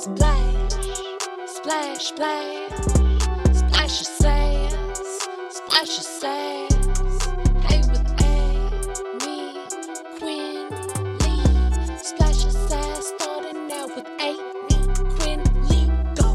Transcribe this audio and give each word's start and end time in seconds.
Splash, 0.00 0.72
splash, 1.44 2.06
splash, 2.06 2.72
splash 3.52 4.00
your 4.00 4.08
sass, 4.18 5.28
splash 5.50 5.88
your. 5.88 6.06
Hey 7.66 7.82
with 7.82 8.06
Quinn, 10.18 10.70
Lee, 11.18 11.98
splash 11.98 12.44
your. 12.44 12.50
Starting 13.02 13.68
with 13.94 14.08
Quinn, 15.18 15.44
Lee, 15.68 15.90
go. 16.14 16.30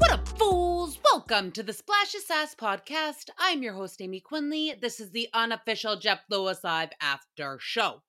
What 0.00 0.10
up, 0.10 0.26
fools? 0.36 0.98
Welcome 1.04 1.52
to 1.52 1.62
the 1.62 1.72
Splash 1.72 2.16
of 2.16 2.22
Sass 2.22 2.56
podcast. 2.56 3.30
I'm 3.38 3.62
your 3.62 3.74
host, 3.74 4.00
Aymee 4.00 4.24
Quinnley. 4.24 4.80
This 4.80 4.98
is 4.98 5.12
the 5.12 5.28
unofficial 5.32 5.94
Jeff 5.94 6.24
Lewis 6.28 6.64
Live 6.64 6.90
after 7.00 7.58
show. 7.60 8.02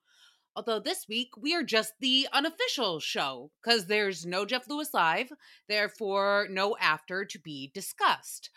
Although 0.58 0.80
this 0.80 1.06
week 1.08 1.38
we 1.38 1.54
are 1.54 1.62
just 1.62 1.94
the 2.00 2.28
unofficial 2.34 3.00
show 3.00 3.52
because 3.62 3.86
there's 3.86 4.26
no 4.26 4.44
Jeff 4.44 4.68
Lewis 4.68 4.92
Live, 4.92 5.32
therefore, 5.70 6.48
no 6.50 6.76
after 6.82 7.26
to 7.26 7.38
be 7.40 7.70
discussed. 7.76 8.50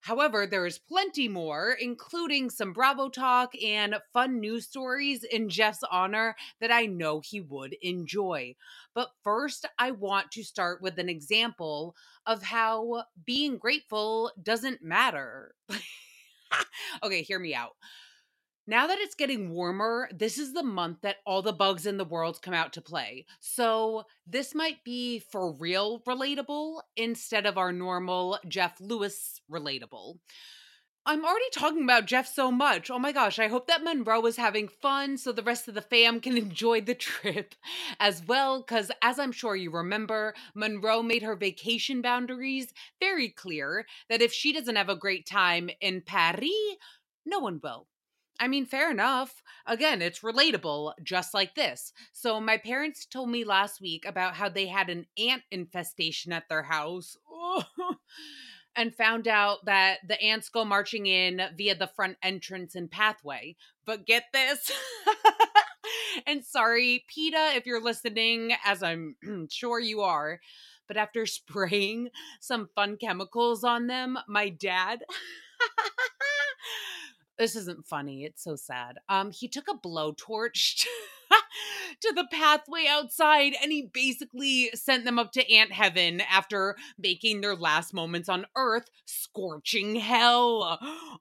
However, 0.00 0.48
there 0.48 0.66
is 0.66 0.80
plenty 0.80 1.28
more, 1.28 1.76
including 1.80 2.50
some 2.50 2.72
Bravo 2.72 3.08
talk 3.08 3.52
and 3.62 3.94
fun 4.12 4.40
news 4.40 4.66
stories 4.66 5.22
in 5.22 5.48
Jeff's 5.48 5.84
honor 5.92 6.34
that 6.60 6.72
I 6.72 6.86
know 6.86 7.20
he 7.24 7.40
would 7.40 7.76
enjoy. 7.80 8.56
But 8.92 9.10
first, 9.22 9.64
I 9.78 9.92
want 9.92 10.32
to 10.32 10.42
start 10.42 10.82
with 10.82 10.98
an 10.98 11.08
example 11.08 11.94
of 12.26 12.42
how 12.42 13.04
being 13.24 13.58
grateful 13.58 14.32
doesn't 14.42 14.82
matter. 14.82 15.54
okay, 17.04 17.22
hear 17.22 17.38
me 17.38 17.54
out. 17.54 17.76
Now 18.66 18.86
that 18.86 18.98
it's 18.98 19.14
getting 19.14 19.50
warmer, 19.50 20.08
this 20.10 20.38
is 20.38 20.54
the 20.54 20.62
month 20.62 21.02
that 21.02 21.16
all 21.26 21.42
the 21.42 21.52
bugs 21.52 21.84
in 21.84 21.98
the 21.98 22.04
world 22.04 22.40
come 22.40 22.54
out 22.54 22.72
to 22.72 22.80
play. 22.80 23.26
So, 23.38 24.04
this 24.26 24.54
might 24.54 24.82
be 24.84 25.18
for 25.18 25.52
real 25.52 26.00
relatable 26.00 26.80
instead 26.96 27.44
of 27.44 27.58
our 27.58 27.72
normal 27.72 28.38
Jeff 28.48 28.80
Lewis 28.80 29.42
relatable. 29.52 30.16
I'm 31.04 31.26
already 31.26 31.50
talking 31.52 31.84
about 31.84 32.06
Jeff 32.06 32.26
so 32.26 32.50
much. 32.50 32.90
Oh 32.90 32.98
my 32.98 33.12
gosh, 33.12 33.38
I 33.38 33.48
hope 33.48 33.66
that 33.66 33.84
Monroe 33.84 34.24
is 34.24 34.38
having 34.38 34.68
fun 34.68 35.18
so 35.18 35.32
the 35.32 35.42
rest 35.42 35.68
of 35.68 35.74
the 35.74 35.82
fam 35.82 36.18
can 36.18 36.38
enjoy 36.38 36.80
the 36.80 36.94
trip 36.94 37.54
as 38.00 38.24
well. 38.26 38.62
Because, 38.62 38.90
as 39.02 39.18
I'm 39.18 39.32
sure 39.32 39.54
you 39.54 39.70
remember, 39.70 40.34
Monroe 40.54 41.02
made 41.02 41.22
her 41.22 41.36
vacation 41.36 42.00
boundaries 42.00 42.72
very 42.98 43.28
clear 43.28 43.84
that 44.08 44.22
if 44.22 44.32
she 44.32 44.54
doesn't 44.54 44.76
have 44.76 44.88
a 44.88 44.96
great 44.96 45.26
time 45.26 45.68
in 45.82 46.00
Paris, 46.00 46.48
no 47.26 47.40
one 47.40 47.60
will. 47.62 47.86
I 48.40 48.48
mean, 48.48 48.66
fair 48.66 48.90
enough. 48.90 49.42
Again, 49.66 50.02
it's 50.02 50.20
relatable, 50.20 50.92
just 51.02 51.34
like 51.34 51.54
this. 51.54 51.92
So, 52.12 52.40
my 52.40 52.58
parents 52.58 53.06
told 53.06 53.30
me 53.30 53.44
last 53.44 53.80
week 53.80 54.04
about 54.06 54.34
how 54.34 54.48
they 54.48 54.66
had 54.66 54.90
an 54.90 55.06
ant 55.18 55.42
infestation 55.50 56.32
at 56.32 56.48
their 56.48 56.64
house. 56.64 57.16
and 58.76 58.94
found 58.94 59.28
out 59.28 59.64
that 59.66 59.98
the 60.06 60.20
ants 60.20 60.48
go 60.48 60.64
marching 60.64 61.06
in 61.06 61.40
via 61.56 61.74
the 61.74 61.86
front 61.86 62.16
entrance 62.22 62.74
and 62.74 62.90
pathway. 62.90 63.56
But 63.84 64.06
get 64.06 64.24
this. 64.32 64.70
and 66.26 66.44
sorry, 66.44 67.04
PETA, 67.08 67.52
if 67.54 67.66
you're 67.66 67.82
listening, 67.82 68.54
as 68.64 68.82
I'm 68.82 69.16
sure 69.50 69.78
you 69.78 70.00
are. 70.00 70.40
But 70.86 70.96
after 70.96 71.26
spraying 71.26 72.10
some 72.40 72.68
fun 72.74 72.96
chemicals 72.96 73.64
on 73.64 73.86
them, 73.86 74.18
my 74.28 74.48
dad 74.48 75.04
this 77.38 77.56
isn't 77.56 77.86
funny. 77.86 78.24
It's 78.24 78.44
so 78.44 78.56
sad. 78.56 78.98
Um, 79.08 79.30
he 79.30 79.48
took 79.48 79.64
a 79.68 79.76
blowtorch 79.76 80.84
to 82.00 82.12
the 82.14 82.26
pathway 82.30 82.86
outside 82.88 83.54
and 83.62 83.72
he 83.72 83.90
basically 83.92 84.70
sent 84.74 85.04
them 85.04 85.18
up 85.18 85.32
to 85.32 85.52
ant 85.52 85.72
heaven 85.72 86.20
after 86.30 86.76
making 86.98 87.40
their 87.40 87.56
last 87.56 87.92
moments 87.92 88.28
on 88.28 88.46
earth 88.56 88.88
scorching 89.06 89.96
hell. 89.96 90.78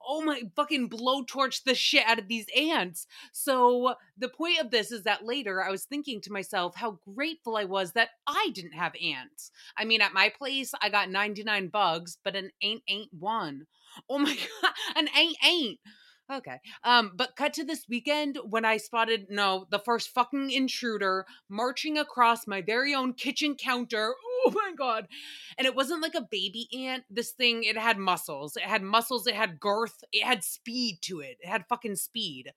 Oh 0.08 0.22
my 0.24 0.44
fucking 0.56 0.90
blowtorch 0.90 1.64
the 1.64 1.76
shit 1.76 2.06
out 2.06 2.20
of 2.20 2.28
these 2.28 2.46
ants. 2.56 3.08
So 3.32 3.96
the 4.18 4.30
point 4.30 4.60
of 4.60 4.72
this 4.72 4.92
is 4.92 5.04
that 5.04 5.26
later 5.26 5.64
I 5.64 5.72
was 5.72 5.86
thinking 5.86 6.22
to 6.22 6.32
myself 6.32 6.76
how 6.76 7.00
grateful 7.16 7.58
I 7.58 7.66
was 7.66 7.94
that 7.94 8.10
I 8.28 8.52
didn't 8.54 8.74
have 8.74 8.94
ants. 9.02 9.52
I 9.78 9.86
mean, 9.86 10.02
at 10.02 10.14
my 10.14 10.30
place 10.30 10.74
I 10.82 10.90
got 10.90 11.10
99 11.10 11.68
bugs, 11.70 12.18
but 12.24 12.36
an 12.36 12.52
ain't 12.62 12.84
ain't 12.88 13.10
one. 13.12 13.66
Oh 14.10 14.20
my 14.20 14.36
god, 14.62 14.72
an 14.96 15.08
ain't 15.16 15.38
ain't. 15.46 15.80
Okay. 16.32 16.60
Um, 16.84 17.12
but 17.16 17.36
cut 17.36 17.54
to 17.54 17.64
this 17.66 17.86
weekend 17.90 18.40
when 18.50 18.64
I 18.64 18.78
spotted 18.78 19.28
no, 19.30 19.68
the 19.70 19.80
first 19.80 20.10
fucking 20.10 20.52
intruder 20.52 21.26
marching 21.50 21.98
across 21.98 22.48
my 22.48 22.62
very 22.62 22.94
own 22.94 23.14
kitchen 23.14 23.56
counter. 23.56 24.14
Oh 24.46 24.52
my 24.52 24.74
god. 24.78 25.08
And 25.58 25.66
it 25.66 25.74
wasn't 25.74 26.02
like 26.02 26.16
a 26.16 26.28
baby 26.30 26.68
ant. 26.86 27.06
This 27.10 27.32
thing, 27.32 27.64
it 27.64 27.78
had 27.78 27.98
muscles. 27.98 28.58
It 28.58 28.64
had 28.64 28.84
muscles, 28.84 29.26
it 29.26 29.36
had 29.36 29.58
girth, 29.58 30.04
it 30.12 30.26
had 30.26 30.44
speed 30.44 30.98
to 31.04 31.22
it. 31.22 31.38
It 31.40 31.48
had 31.48 31.66
fucking 31.70 31.96
speed. 31.96 32.52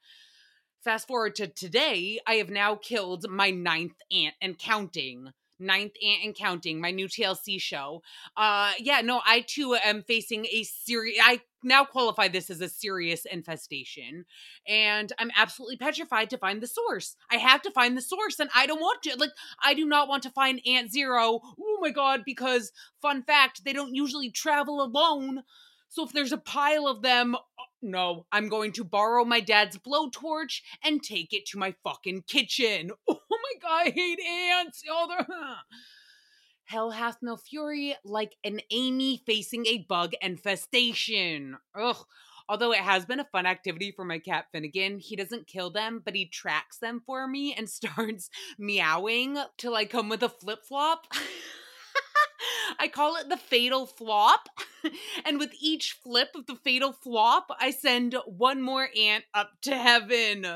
Fast 0.82 1.06
forward 1.06 1.36
to 1.36 1.46
today, 1.46 2.18
I 2.26 2.34
have 2.34 2.50
now 2.50 2.74
killed 2.74 3.30
my 3.30 3.50
ninth 3.50 3.94
ant 4.10 4.34
and 4.42 4.58
counting 4.58 5.30
ninth 5.58 5.94
ant 6.02 6.24
and 6.24 6.34
counting 6.34 6.80
my 6.80 6.90
new 6.90 7.06
tlc 7.06 7.60
show. 7.60 8.02
Uh 8.36 8.72
yeah 8.78 9.00
no 9.00 9.20
i 9.26 9.40
too 9.40 9.76
am 9.82 10.02
facing 10.02 10.46
a 10.46 10.62
serious 10.62 11.18
i 11.22 11.40
now 11.62 11.84
qualify 11.84 12.28
this 12.28 12.48
as 12.50 12.60
a 12.60 12.68
serious 12.68 13.24
infestation 13.24 14.24
and 14.68 15.12
i'm 15.18 15.30
absolutely 15.36 15.76
petrified 15.76 16.30
to 16.30 16.38
find 16.38 16.60
the 16.60 16.66
source. 16.66 17.16
I 17.30 17.36
have 17.36 17.62
to 17.62 17.70
find 17.70 17.96
the 17.96 18.02
source 18.02 18.38
and 18.38 18.50
i 18.54 18.66
don't 18.66 18.80
want 18.80 19.02
to 19.04 19.16
like 19.16 19.30
i 19.64 19.74
do 19.74 19.86
not 19.86 20.08
want 20.08 20.22
to 20.24 20.30
find 20.30 20.60
ant 20.66 20.92
zero 20.92 21.40
oh 21.42 21.78
my 21.80 21.90
god 21.90 22.22
because 22.24 22.72
fun 23.02 23.22
fact 23.22 23.64
they 23.64 23.72
don't 23.72 23.94
usually 23.94 24.30
travel 24.30 24.82
alone. 24.82 25.42
So 25.88 26.04
if 26.04 26.12
there's 26.12 26.32
a 26.32 26.38
pile 26.38 26.86
of 26.86 27.02
them, 27.02 27.36
no, 27.86 28.26
I'm 28.32 28.48
going 28.48 28.72
to 28.72 28.84
borrow 28.84 29.24
my 29.24 29.40
dad's 29.40 29.78
blowtorch 29.78 30.60
and 30.84 31.02
take 31.02 31.32
it 31.32 31.46
to 31.46 31.58
my 31.58 31.74
fucking 31.82 32.24
kitchen. 32.26 32.90
Oh 33.08 33.38
my 33.62 33.68
god, 33.68 33.88
I 33.88 33.90
hate 33.90 34.18
ants. 34.20 34.82
Oh. 34.90 35.08
Hell 36.64 36.90
hath 36.90 37.18
no 37.22 37.36
fury 37.36 37.94
like 38.04 38.34
an 38.42 38.60
Aymee 38.72 39.24
facing 39.24 39.66
a 39.66 39.78
bug 39.78 40.14
infestation. 40.20 41.56
Ugh. 41.78 41.96
Although 42.48 42.72
it 42.72 42.80
has 42.80 43.04
been 43.04 43.20
a 43.20 43.24
fun 43.24 43.46
activity 43.46 43.92
for 43.92 44.04
my 44.04 44.18
cat 44.18 44.46
Finnegan, 44.52 44.98
he 44.98 45.16
doesn't 45.16 45.46
kill 45.46 45.70
them, 45.70 46.02
but 46.04 46.14
he 46.14 46.26
tracks 46.26 46.78
them 46.78 47.02
for 47.04 47.26
me 47.26 47.54
and 47.54 47.68
starts 47.70 48.30
meowing 48.58 49.38
till 49.58 49.74
I 49.74 49.84
come 49.84 50.08
with 50.08 50.22
a 50.22 50.28
flip 50.28 50.64
flop. 50.64 51.06
I 52.78 52.88
call 52.88 53.16
it 53.16 53.28
the 53.28 53.36
fatal 53.36 53.86
flop. 53.86 54.48
and 55.24 55.38
with 55.38 55.50
each 55.60 55.92
flip 55.92 56.30
of 56.34 56.46
the 56.46 56.56
fatal 56.56 56.92
flop, 56.92 57.50
I 57.60 57.70
send 57.70 58.16
one 58.26 58.62
more 58.62 58.88
ant 58.98 59.24
up 59.34 59.50
to 59.62 59.76
heaven. 59.76 60.46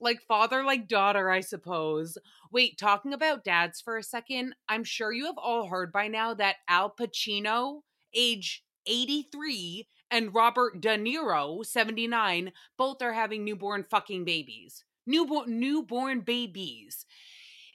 Like 0.00 0.20
father, 0.28 0.62
like 0.62 0.88
daughter, 0.88 1.30
I 1.30 1.40
suppose. 1.40 2.18
Wait, 2.52 2.78
talking 2.78 3.12
about 3.12 3.44
dads 3.44 3.80
for 3.80 3.96
a 3.96 4.02
second, 4.02 4.54
I'm 4.68 4.84
sure 4.84 5.12
you 5.12 5.26
have 5.26 5.38
all 5.38 5.68
heard 5.68 5.92
by 5.92 6.08
now 6.08 6.34
that 6.34 6.56
Al 6.68 6.90
Pacino, 6.90 7.80
age 8.14 8.62
83, 8.86 9.88
and 10.10 10.34
Robert 10.34 10.80
De 10.80 10.96
Niro, 10.96 11.64
79, 11.64 12.52
both 12.76 13.02
are 13.02 13.12
having 13.12 13.44
newborn 13.44 13.84
fucking 13.90 14.24
babies. 14.24 14.84
Newborn 15.06 15.58
newborn 15.58 16.20
babies. 16.20 17.06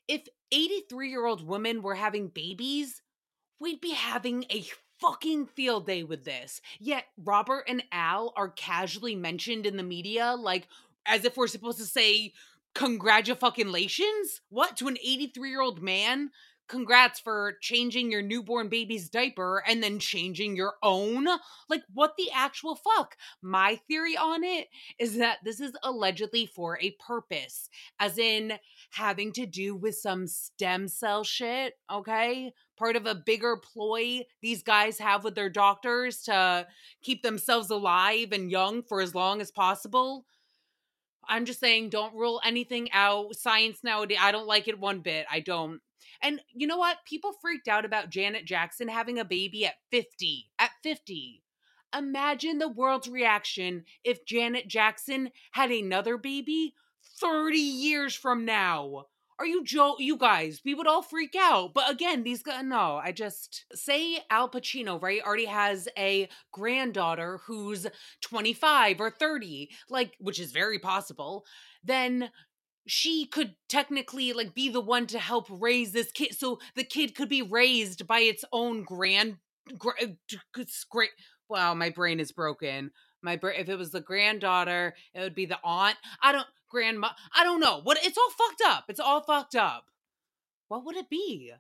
If 0.08 0.28
83 0.52 1.10
year 1.10 1.26
old 1.26 1.46
women 1.46 1.82
were 1.82 1.96
having 1.96 2.28
babies, 2.28 3.02
we'd 3.62 3.80
be 3.80 3.92
having 3.92 4.44
a 4.50 4.66
fucking 5.00 5.46
field 5.46 5.86
day 5.86 6.04
with 6.04 6.26
this. 6.26 6.62
Yet 6.80 7.06
Robert 7.18 7.66
and 7.68 7.84
Al 7.92 8.34
are 8.36 8.50
casually 8.50 9.16
mentioned 9.16 9.66
in 9.66 9.78
the 9.78 9.84
media 9.84 10.36
like 10.38 10.68
as 11.06 11.26
if 11.26 11.38
we're 11.38 11.48
supposed 11.48 11.78
to 11.78 11.86
say 11.86 12.34
congratulations 12.74 14.42
what 14.50 14.78
to 14.78 14.88
an 14.88 14.98
83 15.02 15.50
year 15.50 15.62
old 15.62 15.82
man 15.82 16.32
congrats 16.72 17.20
for 17.20 17.58
changing 17.60 18.10
your 18.10 18.22
newborn 18.22 18.70
baby's 18.70 19.10
diaper 19.10 19.62
and 19.68 19.84
then 19.84 20.00
changing 20.00 20.56
your 20.56 20.76
own. 20.82 21.28
Like, 21.70 21.84
what 21.94 22.16
the 22.18 22.30
actual 22.34 22.76
fuck? 22.76 23.18
My 23.42 23.76
theory 23.90 24.16
on 24.16 24.46
it 24.46 24.70
is 24.98 25.18
that 25.18 25.40
this 25.44 25.60
is 25.60 25.74
allegedly 25.84 26.46
for 26.46 26.80
a 26.80 26.92
purpose, 26.92 27.70
as 28.00 28.18
in 28.18 28.54
having 28.92 29.34
to 29.34 29.46
do 29.46 29.76
with 29.76 29.96
some 29.96 30.28
stem 30.28 30.88
cell 30.88 31.26
shit, 31.26 31.74
okay? 31.92 32.54
Part 32.82 32.96
of 32.96 33.06
a 33.06 33.14
bigger 33.14 33.58
ploy 33.58 34.26
these 34.42 34.64
guys 34.64 34.98
have 34.98 35.24
with 35.24 35.36
their 35.36 35.52
doctors 35.52 36.24
to 36.24 36.66
keep 37.04 37.22
themselves 37.22 37.70
alive 37.70 38.32
and 38.32 38.50
young 38.50 38.82
for 38.82 39.02
as 39.02 39.14
long 39.14 39.40
as 39.40 39.52
possible. 39.52 40.26
I'm 41.30 41.46
just 41.46 41.60
saying, 41.60 41.90
don't 41.90 42.16
rule 42.16 42.42
anything 42.44 42.92
out. 42.92 43.36
Science 43.36 43.84
nowadays, 43.84 44.18
I 44.20 44.32
don't 44.32 44.48
like 44.48 44.68
it 44.68 44.80
one 44.80 45.02
bit. 45.02 45.28
I 45.30 45.42
don't. 45.42 45.80
And 46.24 46.42
you 46.56 46.66
know 46.66 46.80
what? 46.80 47.06
People 47.06 47.34
freaked 47.40 47.68
out 47.68 47.86
about 47.86 48.10
Janet 48.10 48.46
Jackson 48.46 48.88
having 48.88 49.20
a 49.20 49.26
baby 49.26 49.64
at 49.68 49.76
50. 49.92 50.50
At 50.58 50.72
50. 50.82 51.44
Imagine 51.96 52.58
the 52.58 52.68
world's 52.68 53.08
reaction 53.08 53.86
if 54.04 54.26
Janet 54.26 54.68
Jackson 54.68 55.30
had 55.52 55.70
another 55.70 56.18
baby 56.18 56.74
30 57.20 57.60
years 57.60 58.16
from 58.16 58.44
now. 58.44 59.06
Are 59.42 59.46
you 59.48 59.64
Joe? 59.64 59.96
You 59.98 60.18
guys, 60.18 60.62
we 60.64 60.76
would 60.76 60.86
all 60.86 61.02
freak 61.02 61.36
out. 61.36 61.74
But 61.74 61.90
again, 61.90 62.22
these 62.22 62.44
guys, 62.44 62.64
no, 62.64 63.02
I 63.04 63.12
just 63.12 63.66
say 63.74 64.20
Al 64.30 64.48
Pacino, 64.48 65.02
right? 65.02 65.20
Already 65.26 65.46
has 65.46 65.88
a 65.98 66.30
granddaughter 66.52 67.40
who's 67.48 67.88
25 68.22 69.02
or 69.02 69.10
30, 69.10 69.72
like, 69.90 70.16
which 70.20 70.40
is 70.40 70.52
very 70.52 70.78
possible. 70.78 71.44
Then 71.84 72.30
she 72.86 73.26
could 73.26 73.56
technically 73.68 74.32
like 74.32 74.54
be 74.54 74.70
the 74.70 74.80
one 74.80 75.08
to 75.08 75.18
help 75.18 75.48
raise 75.50 75.92
this 75.92 76.12
kid 76.12 76.36
so 76.38 76.60
the 76.76 76.84
kid 76.84 77.16
could 77.16 77.30
be 77.30 77.42
raised 77.42 78.06
by 78.06 78.20
its 78.20 78.46
own 78.52 78.84
grand 78.84 79.38
great 79.78 80.18
uh, 80.44 81.06
wow 81.48 81.76
my 81.76 81.92
brain 81.92 82.20
is 82.20 82.32
broken 82.32 82.90
my 83.22 83.40
if 83.44 83.70
it 83.70 83.78
was 83.78 83.92
the 83.92 84.02
granddaughter 84.02 84.96
it 85.14 85.20
would 85.20 85.36
be 85.36 85.46
the 85.46 85.60
aunt 85.64 85.96
i 86.24 86.32
don't 86.32 86.48
grandma 86.72 87.10
i 87.36 87.44
don't 87.44 87.60
know 87.60 87.80
what 87.84 87.98
it's 88.04 88.18
all 88.18 88.32
fucked 88.32 88.62
up 88.66 88.86
it's 88.88 89.00
all 89.00 89.22
fucked 89.22 89.56
up 89.56 89.86
what 90.68 90.86
would 90.86 90.96
it 90.96 91.10
be 91.10 91.54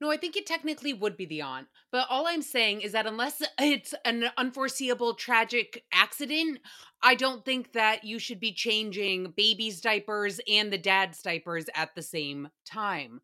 no, 0.00 0.12
I 0.12 0.16
think 0.16 0.36
it 0.36 0.46
technically 0.46 0.92
would 0.92 1.16
be 1.16 1.26
the 1.26 1.42
aunt. 1.42 1.66
But 1.90 2.06
all 2.08 2.26
I'm 2.28 2.42
saying 2.42 2.82
is 2.82 2.92
that 2.92 3.06
unless 3.06 3.42
it's 3.58 3.94
an 4.04 4.26
unforeseeable 4.36 5.14
tragic 5.14 5.84
accident, 5.92 6.60
I 7.02 7.14
don't 7.14 7.44
think 7.44 7.72
that 7.72 8.04
you 8.04 8.18
should 8.18 8.38
be 8.38 8.52
changing 8.52 9.32
baby's 9.36 9.80
diapers 9.80 10.40
and 10.48 10.72
the 10.72 10.78
dad's 10.78 11.20
diapers 11.22 11.66
at 11.74 11.94
the 11.94 12.02
same 12.02 12.48
time. 12.64 13.22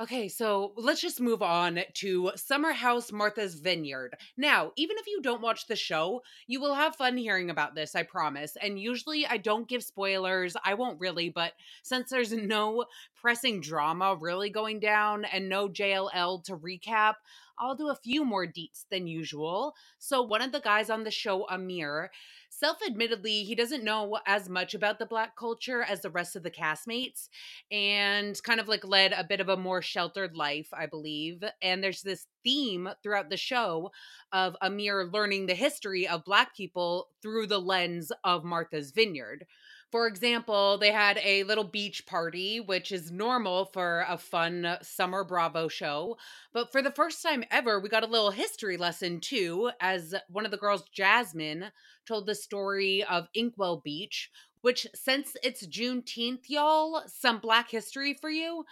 Okay, 0.00 0.28
so 0.28 0.72
let's 0.78 1.02
just 1.02 1.20
move 1.20 1.42
on 1.42 1.80
to 1.92 2.32
Summer 2.34 2.72
House 2.72 3.12
Martha's 3.12 3.56
Vineyard. 3.56 4.16
Now, 4.34 4.72
even 4.76 4.96
if 4.96 5.06
you 5.06 5.20
don't 5.20 5.42
watch 5.42 5.66
the 5.66 5.76
show, 5.76 6.22
you 6.46 6.58
will 6.58 6.72
have 6.72 6.96
fun 6.96 7.18
hearing 7.18 7.50
about 7.50 7.74
this, 7.74 7.94
I 7.94 8.04
promise. 8.04 8.56
And 8.62 8.80
usually 8.80 9.26
I 9.26 9.36
don't 9.36 9.68
give 9.68 9.82
spoilers. 9.82 10.56
I 10.64 10.72
won't 10.72 10.98
really, 10.98 11.28
but 11.28 11.52
since 11.82 12.08
there's 12.08 12.32
no 12.32 12.86
pressing 13.20 13.60
drama 13.60 14.16
really 14.18 14.48
going 14.48 14.80
down 14.80 15.26
and 15.26 15.50
no 15.50 15.68
JLL 15.68 16.44
to 16.44 16.56
recap, 16.56 17.16
I'll 17.60 17.76
do 17.76 17.88
a 17.90 17.94
few 17.94 18.24
more 18.24 18.46
deets 18.46 18.86
than 18.90 19.06
usual. 19.06 19.74
So, 19.98 20.22
one 20.22 20.42
of 20.42 20.52
the 20.52 20.60
guys 20.60 20.90
on 20.90 21.04
the 21.04 21.10
show, 21.10 21.46
Amir, 21.48 22.10
self 22.48 22.78
admittedly, 22.86 23.44
he 23.44 23.54
doesn't 23.54 23.84
know 23.84 24.18
as 24.26 24.48
much 24.48 24.74
about 24.74 24.98
the 24.98 25.06
black 25.06 25.36
culture 25.36 25.82
as 25.82 26.00
the 26.02 26.10
rest 26.10 26.36
of 26.36 26.42
the 26.42 26.50
castmates 26.50 27.28
and 27.70 28.40
kind 28.42 28.60
of 28.60 28.68
like 28.68 28.84
led 28.86 29.12
a 29.12 29.24
bit 29.24 29.40
of 29.40 29.48
a 29.48 29.56
more 29.56 29.82
sheltered 29.82 30.36
life, 30.36 30.68
I 30.72 30.86
believe. 30.86 31.42
And 31.62 31.82
there's 31.84 32.02
this 32.02 32.26
theme 32.44 32.88
throughout 33.02 33.30
the 33.30 33.36
show 33.36 33.90
of 34.32 34.56
Amir 34.62 35.04
learning 35.12 35.46
the 35.46 35.54
history 35.54 36.08
of 36.08 36.24
black 36.24 36.56
people 36.56 37.08
through 37.22 37.46
the 37.46 37.60
lens 37.60 38.12
of 38.24 38.44
Martha's 38.44 38.90
Vineyard. 38.92 39.46
For 39.90 40.06
example, 40.06 40.78
they 40.78 40.92
had 40.92 41.18
a 41.24 41.42
little 41.42 41.64
beach 41.64 42.06
party, 42.06 42.60
which 42.60 42.92
is 42.92 43.10
normal 43.10 43.64
for 43.64 44.04
a 44.08 44.16
fun 44.16 44.76
summer 44.82 45.24
Bravo 45.24 45.66
show. 45.66 46.16
But 46.52 46.70
for 46.70 46.80
the 46.80 46.92
first 46.92 47.20
time 47.22 47.42
ever, 47.50 47.80
we 47.80 47.88
got 47.88 48.04
a 48.04 48.10
little 48.10 48.30
history 48.30 48.76
lesson 48.76 49.18
too, 49.18 49.72
as 49.80 50.14
one 50.28 50.44
of 50.44 50.52
the 50.52 50.56
girls, 50.56 50.84
Jasmine, 50.92 51.72
told 52.06 52.26
the 52.26 52.36
story 52.36 53.02
of 53.02 53.26
Inkwell 53.34 53.80
Beach, 53.84 54.30
which 54.60 54.86
since 54.94 55.36
it's 55.42 55.66
Juneteenth, 55.66 56.44
y'all, 56.48 57.02
some 57.06 57.40
black 57.40 57.70
history 57.70 58.14
for 58.14 58.30
you. 58.30 58.64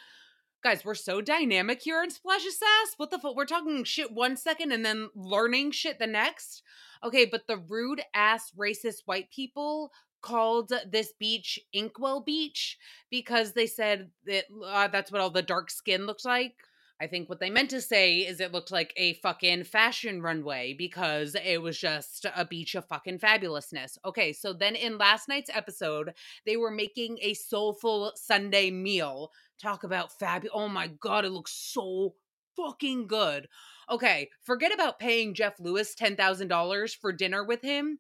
Guys, 0.62 0.84
we're 0.84 0.94
so 0.94 1.20
dynamic 1.20 1.82
here 1.82 2.02
in 2.02 2.10
Splash 2.10 2.46
of 2.46 2.52
Sass. 2.52 2.94
What 2.96 3.10
the 3.10 3.18
fuck? 3.18 3.34
We're 3.34 3.44
talking 3.44 3.82
shit 3.82 4.12
one 4.12 4.36
second 4.36 4.70
and 4.70 4.84
then 4.84 5.08
learning 5.16 5.72
shit 5.72 5.98
the 5.98 6.06
next. 6.06 6.62
Okay, 7.02 7.24
but 7.26 7.46
the 7.46 7.58
rude 7.58 8.02
ass 8.12 8.52
racist 8.58 9.02
white 9.04 9.30
people 9.30 9.92
called 10.20 10.72
this 10.90 11.12
beach 11.18 11.58
Inkwell 11.72 12.20
Beach 12.20 12.78
because 13.10 13.52
they 13.52 13.66
said 13.66 14.10
that 14.26 14.44
uh, 14.64 14.88
that's 14.88 15.12
what 15.12 15.20
all 15.20 15.30
the 15.30 15.42
dark 15.42 15.70
skin 15.70 16.06
looks 16.06 16.24
like. 16.24 16.54
I 17.00 17.06
think 17.06 17.28
what 17.28 17.38
they 17.38 17.50
meant 17.50 17.70
to 17.70 17.80
say 17.80 18.18
is 18.18 18.40
it 18.40 18.52
looked 18.52 18.72
like 18.72 18.92
a 18.96 19.14
fucking 19.14 19.64
fashion 19.64 20.20
runway 20.20 20.74
because 20.76 21.36
it 21.36 21.62
was 21.62 21.78
just 21.78 22.26
a 22.34 22.44
beach 22.44 22.74
of 22.74 22.86
fucking 22.86 23.20
fabulousness. 23.20 23.98
Okay, 24.04 24.32
so 24.32 24.52
then 24.52 24.74
in 24.74 24.98
last 24.98 25.28
night's 25.28 25.50
episode, 25.54 26.14
they 26.44 26.56
were 26.56 26.72
making 26.72 27.18
a 27.20 27.34
soulful 27.34 28.12
Sunday 28.16 28.72
meal. 28.72 29.30
Talk 29.62 29.84
about 29.84 30.18
fab. 30.18 30.44
Oh 30.52 30.68
my 30.68 30.88
god, 30.88 31.24
it 31.24 31.30
looks 31.30 31.52
so 31.52 32.14
fucking 32.56 33.06
good. 33.06 33.46
Okay, 33.88 34.28
forget 34.42 34.74
about 34.74 34.98
paying 34.98 35.34
Jeff 35.34 35.60
Lewis 35.60 35.94
$10,000 35.94 36.96
for 36.96 37.12
dinner 37.12 37.44
with 37.44 37.62
him. 37.62 37.98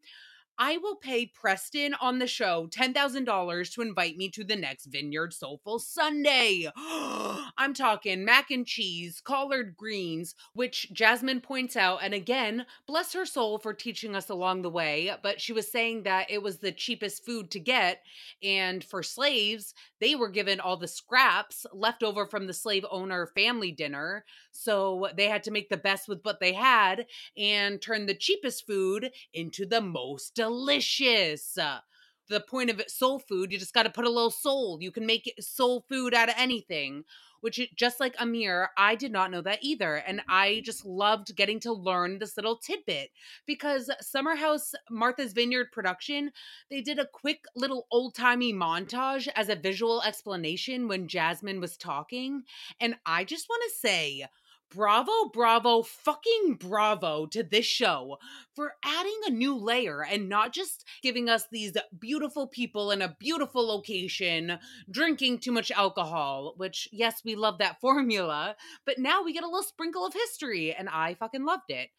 I 0.60 0.76
will 0.78 0.96
pay 0.96 1.24
Preston 1.24 1.94
on 2.00 2.18
the 2.18 2.26
show 2.26 2.66
$10,000 2.66 3.72
to 3.74 3.80
invite 3.80 4.16
me 4.16 4.28
to 4.30 4.42
the 4.42 4.56
next 4.56 4.86
Vineyard 4.86 5.32
Soulful 5.32 5.78
Sunday. 5.78 6.66
I'm 6.76 7.74
talking 7.74 8.24
mac 8.24 8.50
and 8.50 8.66
cheese, 8.66 9.20
collard 9.24 9.76
greens, 9.76 10.34
which 10.54 10.92
Jasmine 10.92 11.42
points 11.42 11.76
out. 11.76 12.00
And 12.02 12.12
again, 12.12 12.66
bless 12.88 13.12
her 13.12 13.24
soul 13.24 13.58
for 13.58 13.72
teaching 13.72 14.16
us 14.16 14.30
along 14.30 14.62
the 14.62 14.70
way. 14.70 15.12
But 15.22 15.40
she 15.40 15.52
was 15.52 15.70
saying 15.70 16.02
that 16.02 16.28
it 16.28 16.42
was 16.42 16.58
the 16.58 16.72
cheapest 16.72 17.24
food 17.24 17.52
to 17.52 17.60
get. 17.60 18.02
And 18.42 18.82
for 18.82 19.04
slaves, 19.04 19.74
they 20.00 20.16
were 20.16 20.28
given 20.28 20.58
all 20.58 20.76
the 20.76 20.88
scraps 20.88 21.66
left 21.72 22.02
over 22.02 22.26
from 22.26 22.48
the 22.48 22.52
slave 22.52 22.84
owner 22.90 23.28
family 23.28 23.70
dinner. 23.70 24.24
So 24.50 25.08
they 25.16 25.28
had 25.28 25.44
to 25.44 25.52
make 25.52 25.68
the 25.68 25.76
best 25.76 26.08
with 26.08 26.18
what 26.24 26.40
they 26.40 26.52
had 26.52 27.06
and 27.36 27.80
turn 27.80 28.06
the 28.06 28.14
cheapest 28.14 28.66
food 28.66 29.12
into 29.32 29.64
the 29.64 29.80
most 29.80 30.34
delicious. 30.34 30.47
Uh, 30.48 31.80
the 32.28 32.40
point 32.40 32.68
of 32.68 32.78
it, 32.78 32.90
soul 32.90 33.18
food, 33.18 33.50
you 33.52 33.58
just 33.58 33.72
got 33.72 33.84
to 33.84 33.90
put 33.90 34.04
a 34.04 34.10
little 34.10 34.30
soul. 34.30 34.78
You 34.80 34.90
can 34.90 35.06
make 35.06 35.32
soul 35.40 35.84
food 35.88 36.12
out 36.12 36.28
of 36.28 36.34
anything 36.36 37.04
which 37.40 37.60
just 37.76 38.00
like 38.00 38.14
Amir, 38.18 38.70
I 38.76 38.94
did 38.94 39.12
not 39.12 39.30
know 39.30 39.40
that 39.42 39.60
either. 39.62 39.96
And 39.96 40.22
I 40.28 40.62
just 40.64 40.84
loved 40.84 41.36
getting 41.36 41.60
to 41.60 41.72
learn 41.72 42.18
this 42.18 42.36
little 42.36 42.56
tidbit 42.56 43.10
because 43.46 43.90
Summer 44.00 44.34
House 44.34 44.74
Martha's 44.90 45.32
Vineyard 45.32 45.72
production, 45.72 46.32
they 46.70 46.80
did 46.80 46.98
a 46.98 47.06
quick 47.06 47.44
little 47.54 47.86
old 47.90 48.14
timey 48.14 48.52
montage 48.52 49.28
as 49.36 49.48
a 49.48 49.56
visual 49.56 50.02
explanation 50.02 50.88
when 50.88 51.08
Jasmine 51.08 51.60
was 51.60 51.76
talking. 51.76 52.42
And 52.80 52.96
I 53.06 53.24
just 53.24 53.48
want 53.48 53.62
to 53.68 53.78
say, 53.78 54.26
bravo, 54.70 55.28
bravo, 55.32 55.82
fucking 55.82 56.56
bravo 56.60 57.26
to 57.26 57.42
this 57.42 57.66
show 57.66 58.18
for 58.54 58.74
adding 58.84 59.18
a 59.26 59.30
new 59.30 59.56
layer 59.56 60.04
and 60.04 60.28
not 60.28 60.52
just 60.52 60.84
giving 61.02 61.28
us 61.28 61.44
these 61.50 61.72
beautiful 61.98 62.46
people 62.46 62.90
in 62.90 63.02
a 63.02 63.16
beautiful 63.18 63.66
location 63.66 64.58
drinking 64.90 65.38
too 65.38 65.52
much 65.52 65.70
alcohol, 65.70 66.54
which, 66.56 66.88
yes, 66.92 67.22
we 67.24 67.34
love 67.34 67.58
that 67.58 67.80
formula, 67.80 68.56
but 68.84 68.98
now 68.98 69.22
we 69.22 69.32
get 69.32 69.44
a 69.44 69.46
little 69.46 69.62
sprinkle 69.62 70.06
of 70.06 70.14
history, 70.14 70.74
and 70.74 70.88
I 70.88 71.14
fucking 71.14 71.44
loved 71.44 71.70
it. 71.70 71.90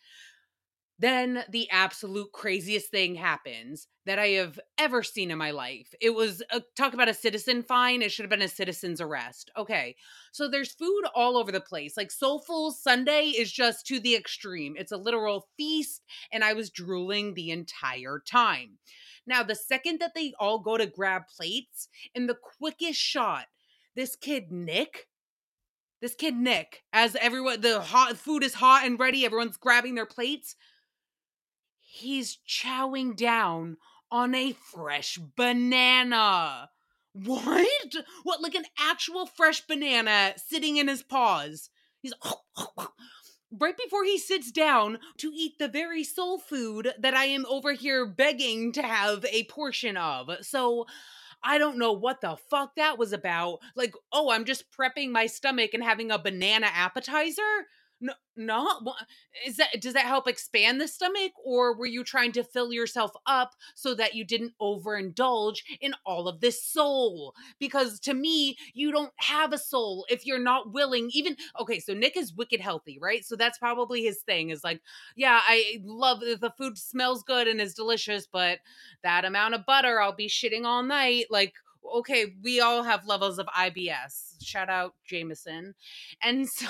Then 0.99 1.45
the 1.49 1.69
absolute 1.71 2.33
craziest 2.33 2.91
thing 2.91 3.15
happens 3.15 3.87
that 4.05 4.19
I 4.19 4.27
have 4.29 4.59
ever 4.77 5.01
seen 5.01 5.31
in 5.31 5.37
my 5.37 5.51
life. 5.51 5.93
It 6.01 6.09
was 6.09 6.43
a, 6.51 6.61
talk 6.75 6.93
about 6.93 7.07
a 7.07 7.13
citizen 7.13 7.63
fine. 7.63 8.01
It 8.01 8.11
should 8.11 8.23
have 8.23 8.29
been 8.29 8.41
a 8.41 8.49
citizen's 8.49 8.99
arrest. 8.99 9.49
Okay. 9.57 9.95
So 10.33 10.49
there's 10.49 10.73
food 10.73 11.03
all 11.15 11.37
over 11.37 11.53
the 11.53 11.61
place. 11.61 11.95
Like 11.95 12.11
Soulful 12.11 12.71
Sunday 12.71 13.27
is 13.27 13.49
just 13.49 13.87
to 13.87 14.01
the 14.01 14.13
extreme. 14.13 14.75
It's 14.77 14.91
a 14.91 14.97
literal 14.97 15.47
feast. 15.55 16.03
And 16.33 16.43
I 16.43 16.51
was 16.51 16.69
drooling 16.69 17.33
the 17.33 17.51
entire 17.51 18.21
time. 18.29 18.79
Now, 19.25 19.43
the 19.43 19.55
second 19.55 19.99
that 19.99 20.11
they 20.15 20.33
all 20.37 20.59
go 20.59 20.77
to 20.77 20.85
grab 20.85 21.23
plates, 21.33 21.87
in 22.13 22.27
the 22.27 22.35
quickest 22.35 22.99
shot, 22.99 23.45
this 23.95 24.15
kid, 24.15 24.51
Nick, 24.51 25.07
this 26.01 26.15
kid 26.15 26.35
Nick, 26.35 26.83
as 26.91 27.15
everyone 27.15 27.61
the 27.61 27.79
hot 27.79 28.17
food 28.17 28.43
is 28.43 28.55
hot 28.55 28.85
and 28.85 28.99
ready, 28.99 29.25
everyone's 29.25 29.57
grabbing 29.57 29.95
their 29.95 30.05
plates 30.05 30.55
he's 31.89 32.37
chowing 32.47 33.15
down 33.15 33.77
on 34.11 34.35
a 34.35 34.53
fresh 34.53 35.17
banana. 35.35 36.69
What? 37.13 37.95
What, 38.23 38.41
like 38.41 38.55
an 38.55 38.65
actual 38.77 39.25
fresh 39.25 39.61
banana 39.61 40.33
sitting 40.37 40.77
in 40.77 40.87
his 40.87 41.03
paws? 41.03 41.69
He's 42.01 42.13
right 43.51 43.75
before 43.77 44.03
he 44.03 44.17
sits 44.17 44.51
down 44.51 44.99
to 45.17 45.31
eat 45.33 45.57
the 45.57 45.67
very 45.67 46.03
soul 46.03 46.37
food 46.37 46.93
that 46.99 47.15
I 47.15 47.25
am 47.25 47.45
over 47.47 47.73
here 47.73 48.05
begging 48.05 48.71
to 48.73 48.83
have 48.83 49.25
a 49.25 49.45
portion 49.45 49.97
of. 49.97 50.29
So 50.41 50.85
I 51.43 51.57
don't 51.57 51.79
know 51.79 51.93
what 51.93 52.21
the 52.21 52.37
fuck 52.49 52.75
that 52.75 52.97
was 52.97 53.13
about. 53.13 53.59
Like, 53.75 53.95
oh, 54.13 54.29
I'm 54.29 54.45
just 54.45 54.71
prepping 54.71 55.09
my 55.09 55.25
stomach 55.25 55.73
and 55.73 55.83
having 55.83 56.11
a 56.11 56.19
banana 56.19 56.67
appetizer? 56.71 57.65
No, 58.01 58.13
not 58.37 58.81
is 59.45 59.57
that 59.57 59.81
does 59.81 59.93
that 59.93 60.05
help 60.05 60.25
expand 60.25 60.79
the 60.79 60.87
stomach 60.87 61.33
or 61.43 61.75
were 61.75 61.85
you 61.85 62.03
trying 62.05 62.31
to 62.31 62.43
fill 62.43 62.71
yourself 62.71 63.11
up 63.25 63.51
so 63.75 63.93
that 63.95 64.15
you 64.15 64.23
didn't 64.23 64.53
overindulge 64.61 65.57
in 65.81 65.93
all 66.05 66.29
of 66.29 66.39
this 66.39 66.63
soul? 66.63 67.33
Because 67.59 67.99
to 68.01 68.13
me 68.13 68.55
you 68.73 68.93
don't 68.93 69.11
have 69.17 69.51
a 69.51 69.57
soul 69.57 70.05
if 70.09 70.25
you're 70.25 70.39
not 70.39 70.71
willing 70.71 71.09
even 71.13 71.35
okay 71.59 71.79
so 71.79 71.93
nick 71.93 72.15
is 72.15 72.33
wicked 72.33 72.61
healthy 72.61 72.97
right? 73.01 73.25
So 73.25 73.35
that's 73.35 73.57
probably 73.57 74.03
his 74.03 74.21
thing 74.21 74.49
is 74.49 74.63
like 74.63 74.81
yeah 75.15 75.39
i 75.47 75.79
love 75.83 76.21
the 76.21 76.53
food 76.57 76.77
smells 76.77 77.23
good 77.23 77.47
and 77.47 77.59
is 77.59 77.73
delicious 77.73 78.27
but 78.31 78.59
that 79.03 79.25
amount 79.25 79.55
of 79.55 79.65
butter 79.65 79.99
i'll 80.01 80.15
be 80.15 80.27
shitting 80.29 80.65
all 80.65 80.83
night 80.83 81.25
like 81.29 81.53
okay, 81.95 82.33
we 82.43 82.59
all 82.61 82.83
have 82.83 83.05
levels 83.05 83.39
of 83.39 83.47
IBS. 83.47 84.35
Shout 84.41 84.69
out 84.69 84.93
Jameson. 85.05 85.73
And 86.21 86.47
so 86.49 86.67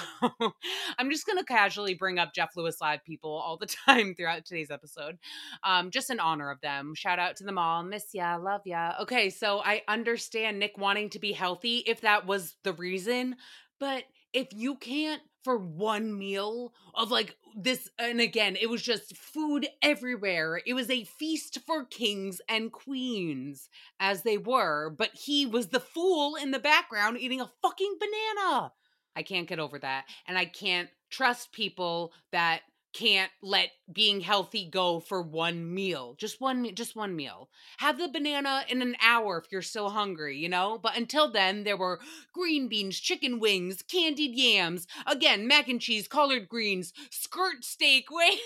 I'm 0.98 1.10
just 1.12 1.25
going 1.25 1.38
to 1.38 1.46
casually 1.46 1.94
bring 1.94 2.20
up 2.20 2.34
Jeff 2.34 2.56
Lewis 2.56 2.78
Live 2.82 3.04
people 3.04 3.32
all 3.32 3.58
the 3.58 3.68
time 3.86 4.16
throughout 4.16 4.46
today's 4.46 4.72
episode, 4.72 5.18
um, 5.63 5.92
just 5.92 6.10
in 6.10 6.20
honor 6.20 6.51
of 6.51 6.62
them. 6.62 6.94
Shout 6.96 7.20
out 7.20 7.36
to 7.38 7.44
them 7.44 7.58
all. 7.58 7.84
Miss 7.84 8.06
ya, 8.13 8.38
love 8.38 8.62
ya. 8.66 8.94
Okay, 9.01 9.30
so 9.30 9.60
I 9.60 9.82
understand 9.88 10.60
Nick 10.60 10.78
wanting 10.78 11.10
to 11.12 11.20
be 11.20 11.32
healthy 11.32 11.84
if 11.86 12.01
that 12.01 12.25
was 12.25 12.56
the 12.63 12.74
reason, 12.74 13.36
but 13.80 14.04
if 14.33 14.48
you 14.51 14.75
can't 14.75 15.21
for 15.43 15.57
one 15.57 16.17
meal 16.17 16.74
of 16.93 17.12
like 17.12 17.38
this 17.55 17.89
and 17.98 18.19
again 18.19 18.57
it 18.59 18.69
was 18.69 18.81
just 18.81 19.15
food 19.15 19.67
everywhere. 19.81 20.62
It 20.65 20.74
was 20.74 20.89
a 20.89 21.05
feast 21.05 21.59
for 21.65 21.86
kings 21.86 22.41
and 22.50 22.71
queens 22.71 23.69
as 24.00 24.24
they 24.24 24.38
were 24.38 24.89
but 24.89 25.12
he 25.13 25.45
was 25.45 25.67
the 25.67 25.79
fool 25.79 26.36
in 26.36 26.51
the 26.51 26.59
background 26.59 27.17
eating 27.19 27.41
a 27.41 27.50
fucking 27.62 27.98
banana. 28.00 28.74
I 29.15 29.24
can't 29.24 29.48
get 29.48 29.59
over 29.59 29.79
that 29.79 30.05
and 30.27 30.38
i 30.38 30.45
can't 30.45 30.89
trust 31.09 31.51
people 31.51 32.13
that 32.31 32.62
can't 32.93 33.31
let 33.41 33.69
being 33.91 34.22
healthy 34.22 34.65
go 34.69 35.00
for 35.00 35.22
one 35.22 35.74
meal. 35.74 36.15
Just 36.17 36.41
one 36.41 36.74
just 36.75 36.96
one 36.96 37.15
meal. 37.15 37.50
Have 37.77 37.98
the 37.98 38.08
banana 38.08 38.63
in 38.67 38.81
an 38.81 38.96
hour 39.01 39.38
if 39.38 39.51
you're 39.51 39.62
still 39.62 39.89
hungry, 39.89 40.38
you 40.38 40.50
know? 40.50 40.79
But 40.81 40.98
until 40.98 41.31
then 41.31 41.63
there 41.63 41.77
were 41.77 42.00
green 42.34 42.67
beans, 42.67 43.00
chicken 43.00 43.39
wings, 43.39 43.81
candied 43.81 44.36
yams, 44.36 44.88
again, 45.05 45.48
mac 45.48 45.67
and 45.67 45.81
cheese, 45.81 46.08
collard 46.08 46.50
greens, 46.50 46.93
skirt 47.12 47.63
steak. 47.63 48.05
Wait. 48.12 48.39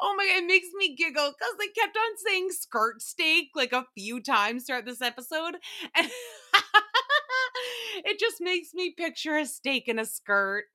oh 0.00 0.14
my 0.16 0.26
god, 0.26 0.42
it 0.42 0.46
makes 0.46 0.68
me 0.76 0.94
giggle 0.96 1.32
cuz 1.32 1.58
they 1.58 1.68
kept 1.68 1.96
on 1.96 2.16
saying 2.26 2.50
skirt 2.50 3.02
steak 3.02 3.50
like 3.54 3.72
a 3.72 3.86
few 3.94 4.20
times 4.20 4.64
throughout 4.64 4.84
this 4.84 5.02
episode. 5.02 5.56
And 5.94 6.10
it 8.04 8.18
just 8.18 8.40
makes 8.40 8.74
me 8.74 8.90
picture 8.90 9.36
a 9.36 9.46
steak 9.46 9.88
in 9.88 9.98
a 9.98 10.06
skirt 10.06 10.64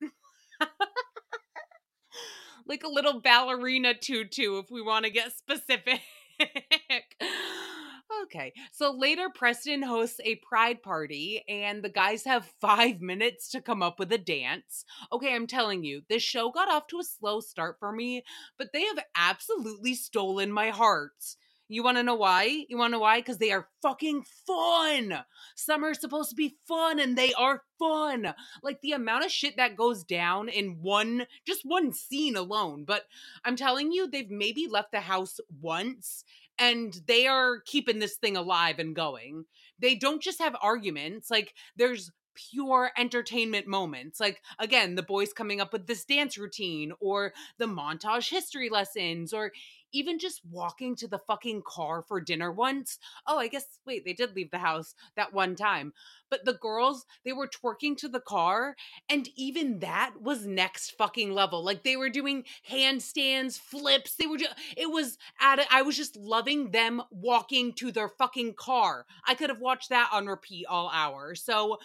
like 2.70 2.84
a 2.84 2.88
little 2.88 3.20
ballerina 3.20 3.92
tutu 3.92 4.58
if 4.58 4.70
we 4.70 4.80
want 4.80 5.04
to 5.04 5.10
get 5.10 5.36
specific. 5.36 6.00
okay. 8.22 8.52
So 8.70 8.92
later, 8.92 9.28
Preston 9.28 9.82
hosts 9.82 10.20
a 10.24 10.36
pride 10.36 10.80
party, 10.80 11.42
and 11.48 11.82
the 11.82 11.88
guys 11.88 12.24
have 12.24 12.52
five 12.60 13.00
minutes 13.00 13.50
to 13.50 13.60
come 13.60 13.82
up 13.82 13.98
with 13.98 14.12
a 14.12 14.18
dance. 14.18 14.84
Okay, 15.12 15.34
I'm 15.34 15.48
telling 15.48 15.82
you, 15.82 16.02
this 16.08 16.22
show 16.22 16.52
got 16.52 16.70
off 16.70 16.86
to 16.88 17.00
a 17.00 17.04
slow 17.04 17.40
start 17.40 17.76
for 17.80 17.90
me, 17.90 18.22
but 18.56 18.72
they 18.72 18.84
have 18.84 19.00
absolutely 19.16 19.94
stolen 19.96 20.52
my 20.52 20.70
heart. 20.70 21.34
You 21.72 21.84
want 21.84 21.98
to 21.98 22.02
know 22.02 22.16
why? 22.16 22.64
You 22.68 22.76
want 22.76 22.90
to 22.90 22.96
know 22.96 23.00
why? 23.00 23.20
Because 23.20 23.38
they 23.38 23.52
are 23.52 23.68
fucking 23.80 24.24
fun. 24.44 25.20
Summer 25.54 25.90
is 25.90 26.00
supposed 26.00 26.30
to 26.30 26.34
be 26.34 26.56
fun, 26.66 26.98
and 26.98 27.16
they 27.16 27.32
are 27.34 27.62
fun. 27.78 28.34
Like 28.60 28.80
the 28.80 28.90
amount 28.90 29.24
of 29.24 29.30
shit 29.30 29.56
that 29.56 29.76
goes 29.76 30.02
down 30.02 30.48
in 30.48 30.82
one, 30.82 31.26
just 31.46 31.60
one 31.64 31.92
scene 31.92 32.34
alone. 32.34 32.82
But 32.84 33.04
I'm 33.44 33.54
telling 33.54 33.92
you, 33.92 34.08
they've 34.08 34.28
maybe 34.28 34.66
left 34.68 34.90
the 34.90 35.00
house 35.00 35.38
once, 35.60 36.24
and 36.58 37.00
they 37.06 37.28
are 37.28 37.60
keeping 37.64 38.00
this 38.00 38.16
thing 38.16 38.36
alive 38.36 38.80
and 38.80 38.94
going. 38.94 39.44
They 39.78 39.94
don't 39.94 40.20
just 40.20 40.40
have 40.40 40.56
arguments. 40.60 41.30
Like 41.30 41.54
there's 41.76 42.10
pure 42.34 42.90
entertainment 42.96 43.66
moments. 43.66 44.20
Like, 44.20 44.40
again, 44.58 44.94
the 44.94 45.02
boys 45.02 45.32
coming 45.32 45.60
up 45.60 45.72
with 45.72 45.86
this 45.86 46.04
dance 46.04 46.38
routine 46.38 46.92
or 47.00 47.32
the 47.58 47.66
montage 47.66 48.30
history 48.30 48.68
lessons 48.68 49.32
or 49.32 49.52
even 49.92 50.18
just 50.18 50.40
walking 50.50 50.96
to 50.96 51.08
the 51.08 51.18
fucking 51.18 51.62
car 51.66 52.02
for 52.02 52.20
dinner 52.20 52.52
once. 52.52 52.98
Oh, 53.26 53.38
I 53.38 53.48
guess, 53.48 53.66
wait, 53.86 54.04
they 54.04 54.12
did 54.12 54.34
leave 54.34 54.50
the 54.50 54.58
house 54.58 54.94
that 55.16 55.32
one 55.32 55.56
time. 55.56 55.92
But 56.30 56.44
the 56.44 56.54
girls, 56.54 57.06
they 57.24 57.32
were 57.32 57.48
twerking 57.48 57.96
to 57.98 58.08
the 58.08 58.20
car. 58.20 58.76
And 59.08 59.28
even 59.36 59.80
that 59.80 60.12
was 60.20 60.46
next 60.46 60.92
fucking 60.96 61.32
level. 61.32 61.64
Like 61.64 61.82
they 61.82 61.96
were 61.96 62.08
doing 62.08 62.44
handstands, 62.70 63.58
flips. 63.58 64.14
They 64.14 64.26
were 64.26 64.38
just, 64.38 64.54
it 64.76 64.90
was 64.90 65.18
at. 65.40 65.60
I 65.70 65.82
was 65.82 65.96
just 65.96 66.16
loving 66.16 66.70
them 66.70 67.02
walking 67.10 67.72
to 67.74 67.90
their 67.90 68.08
fucking 68.08 68.54
car. 68.54 69.06
I 69.26 69.34
could 69.34 69.50
have 69.50 69.60
watched 69.60 69.88
that 69.88 70.10
on 70.12 70.26
repeat 70.26 70.66
all 70.66 70.90
hour. 70.92 71.34
So 71.34 71.74
uh, 71.74 71.78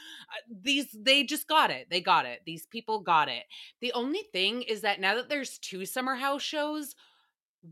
these, 0.62 0.88
they 0.94 1.24
just 1.24 1.48
got 1.48 1.72
it. 1.72 1.88
They 1.90 2.02
got 2.02 2.26
it. 2.26 2.42
These 2.46 2.68
people 2.68 3.00
got 3.00 3.30
it. 3.30 3.44
The 3.82 3.94
only 3.94 4.24
thing 4.32 4.62
is 4.62 4.82
that 4.82 5.00
now 5.00 5.16
that 5.16 5.30
there's 5.30 5.58
two 5.58 5.86
summer 5.86 6.16
house 6.16 6.44
shows, 6.44 6.96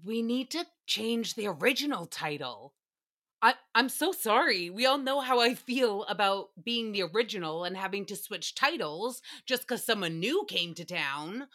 we 0.03 0.21
need 0.21 0.49
to 0.51 0.65
change 0.85 1.35
the 1.35 1.47
original 1.47 2.05
title. 2.05 2.73
I, 3.41 3.55
I'm 3.75 3.89
so 3.89 4.13
sorry. 4.13 4.69
We 4.69 4.85
all 4.85 4.97
know 4.97 5.19
how 5.19 5.41
I 5.41 5.53
feel 5.53 6.03
about 6.05 6.49
being 6.63 6.91
the 6.91 7.03
original 7.03 7.65
and 7.65 7.75
having 7.75 8.05
to 8.05 8.15
switch 8.15 8.55
titles 8.55 9.21
just 9.45 9.63
because 9.63 9.83
someone 9.83 10.19
new 10.19 10.45
came 10.47 10.73
to 10.75 10.85
town. 10.85 11.47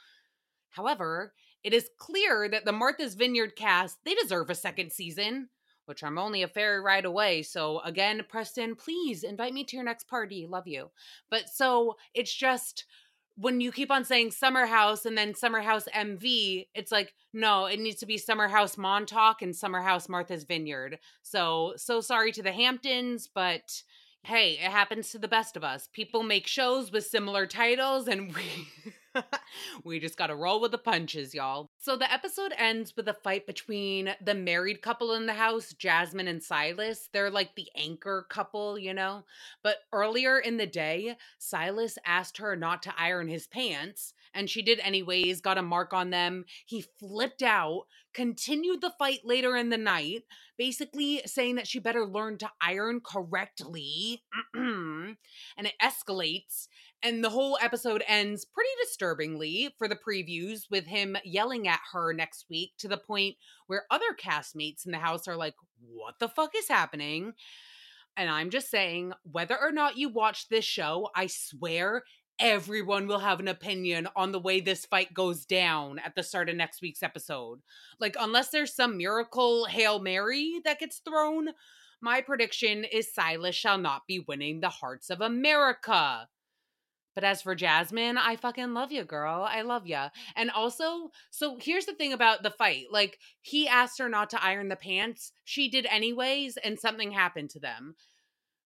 However, 0.70 1.32
it 1.64 1.72
is 1.72 1.88
clear 1.98 2.48
that 2.48 2.66
the 2.66 2.72
Martha's 2.72 3.14
Vineyard 3.14 3.56
cast, 3.56 3.98
they 4.04 4.14
deserve 4.14 4.50
a 4.50 4.54
second 4.54 4.92
season, 4.92 5.48
which 5.86 6.04
I'm 6.04 6.18
only 6.18 6.42
a 6.42 6.48
fairy 6.48 6.80
right 6.80 7.04
away. 7.04 7.42
So 7.42 7.80
again, 7.80 8.22
Preston, 8.28 8.76
please 8.76 9.24
invite 9.24 9.54
me 9.54 9.64
to 9.64 9.76
your 9.76 9.84
next 9.84 10.08
party. 10.08 10.46
Love 10.46 10.66
you. 10.66 10.90
But 11.30 11.48
so 11.48 11.96
it's 12.12 12.34
just 12.34 12.84
when 13.40 13.60
you 13.60 13.70
keep 13.70 13.90
on 13.90 14.04
saying 14.04 14.32
Summer 14.32 14.66
House 14.66 15.04
and 15.06 15.16
then 15.16 15.32
Summer 15.32 15.60
House 15.60 15.86
MV, 15.94 16.66
it's 16.74 16.90
like, 16.90 17.14
no, 17.32 17.66
it 17.66 17.78
needs 17.78 18.00
to 18.00 18.06
be 18.06 18.18
Summer 18.18 18.48
House 18.48 18.76
Montauk 18.76 19.42
and 19.42 19.54
Summer 19.54 19.80
House 19.80 20.08
Martha's 20.08 20.42
Vineyard. 20.42 20.98
So, 21.22 21.74
so 21.76 22.00
sorry 22.00 22.32
to 22.32 22.42
the 22.42 22.50
Hamptons, 22.50 23.28
but 23.32 23.82
hey, 24.24 24.54
it 24.54 24.70
happens 24.72 25.10
to 25.10 25.18
the 25.18 25.28
best 25.28 25.56
of 25.56 25.62
us. 25.62 25.88
People 25.92 26.24
make 26.24 26.48
shows 26.48 26.90
with 26.90 27.06
similar 27.06 27.46
titles 27.46 28.08
and 28.08 28.34
we. 28.34 28.92
we 29.84 29.98
just 29.98 30.16
got 30.16 30.28
to 30.28 30.36
roll 30.36 30.60
with 30.60 30.70
the 30.70 30.78
punches, 30.78 31.34
y'all. 31.34 31.70
So 31.78 31.96
the 31.96 32.12
episode 32.12 32.52
ends 32.56 32.94
with 32.96 33.08
a 33.08 33.14
fight 33.14 33.46
between 33.46 34.14
the 34.24 34.34
married 34.34 34.82
couple 34.82 35.14
in 35.14 35.26
the 35.26 35.34
house, 35.34 35.72
Jasmine 35.72 36.28
and 36.28 36.42
Silas. 36.42 37.08
They're 37.12 37.30
like 37.30 37.54
the 37.54 37.68
anchor 37.76 38.26
couple, 38.28 38.78
you 38.78 38.94
know? 38.94 39.24
But 39.62 39.78
earlier 39.92 40.38
in 40.38 40.56
the 40.56 40.66
day, 40.66 41.16
Silas 41.38 41.98
asked 42.06 42.38
her 42.38 42.56
not 42.56 42.82
to 42.84 42.94
iron 42.98 43.28
his 43.28 43.46
pants, 43.46 44.14
and 44.34 44.48
she 44.48 44.62
did 44.62 44.80
anyways, 44.80 45.40
got 45.40 45.58
a 45.58 45.62
mark 45.62 45.92
on 45.92 46.10
them. 46.10 46.44
He 46.66 46.82
flipped 46.82 47.42
out, 47.42 47.84
continued 48.14 48.80
the 48.80 48.92
fight 48.98 49.20
later 49.24 49.56
in 49.56 49.70
the 49.70 49.78
night, 49.78 50.24
basically 50.56 51.22
saying 51.24 51.56
that 51.56 51.66
she 51.66 51.78
better 51.78 52.04
learn 52.04 52.38
to 52.38 52.50
iron 52.60 53.00
correctly. 53.00 54.22
Mm-hmm. 55.10 55.58
and 55.58 55.66
it 55.66 55.74
escalates 55.82 56.68
and 57.02 57.22
the 57.22 57.30
whole 57.30 57.58
episode 57.62 58.02
ends 58.08 58.44
pretty 58.44 58.70
disturbingly 58.82 59.74
for 59.78 59.86
the 59.86 59.96
previews 59.96 60.62
with 60.70 60.86
him 60.86 61.16
yelling 61.24 61.68
at 61.68 61.80
her 61.92 62.12
next 62.12 62.46
week 62.50 62.72
to 62.78 62.88
the 62.88 62.96
point 62.96 63.36
where 63.66 63.86
other 63.90 64.16
castmates 64.20 64.84
in 64.84 64.92
the 64.92 64.98
house 64.98 65.28
are 65.28 65.36
like, 65.36 65.54
What 65.80 66.14
the 66.18 66.28
fuck 66.28 66.50
is 66.56 66.68
happening? 66.68 67.34
And 68.16 68.28
I'm 68.28 68.50
just 68.50 68.68
saying, 68.68 69.12
whether 69.22 69.56
or 69.56 69.70
not 69.70 69.96
you 69.96 70.08
watch 70.08 70.48
this 70.48 70.64
show, 70.64 71.08
I 71.14 71.28
swear 71.28 72.02
everyone 72.40 73.06
will 73.06 73.20
have 73.20 73.38
an 73.38 73.48
opinion 73.48 74.08
on 74.16 74.32
the 74.32 74.40
way 74.40 74.60
this 74.60 74.84
fight 74.86 75.14
goes 75.14 75.44
down 75.44 76.00
at 76.00 76.16
the 76.16 76.24
start 76.24 76.48
of 76.48 76.56
next 76.56 76.82
week's 76.82 77.02
episode. 77.02 77.60
Like, 78.00 78.16
unless 78.18 78.48
there's 78.48 78.74
some 78.74 78.96
miracle 78.96 79.66
Hail 79.66 80.00
Mary 80.00 80.60
that 80.64 80.80
gets 80.80 80.98
thrown, 80.98 81.50
my 82.00 82.20
prediction 82.20 82.84
is 82.84 83.12
Silas 83.12 83.54
shall 83.54 83.78
not 83.78 84.06
be 84.06 84.20
winning 84.20 84.60
the 84.60 84.68
hearts 84.68 85.10
of 85.10 85.20
America. 85.20 86.28
But 87.14 87.24
as 87.24 87.42
for 87.42 87.56
Jasmine, 87.56 88.16
I 88.16 88.36
fucking 88.36 88.74
love 88.74 88.92
you, 88.92 89.02
girl. 89.02 89.44
I 89.48 89.62
love 89.62 89.88
you. 89.88 90.04
And 90.36 90.52
also, 90.52 91.10
so 91.30 91.58
here's 91.60 91.86
the 91.86 91.94
thing 91.94 92.12
about 92.12 92.44
the 92.44 92.50
fight. 92.50 92.84
Like, 92.92 93.18
he 93.40 93.66
asked 93.66 93.98
her 93.98 94.08
not 94.08 94.30
to 94.30 94.44
iron 94.44 94.68
the 94.68 94.76
pants. 94.76 95.32
She 95.44 95.68
did 95.68 95.86
anyways, 95.86 96.58
and 96.58 96.78
something 96.78 97.10
happened 97.10 97.50
to 97.50 97.58
them. 97.58 97.96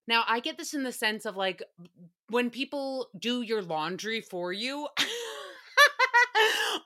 Now, 0.07 0.25
I 0.29 0.41
get 0.41 0.59
this 0.59 0.75
in 0.75 0.83
the 0.83 0.93
sense 0.93 1.25
of 1.25 1.37
like 1.37 1.63
when 2.29 2.51
people 2.51 3.09
do 3.19 3.41
your 3.41 3.63
laundry 3.63 4.21
for 4.21 4.53
you. 4.53 4.89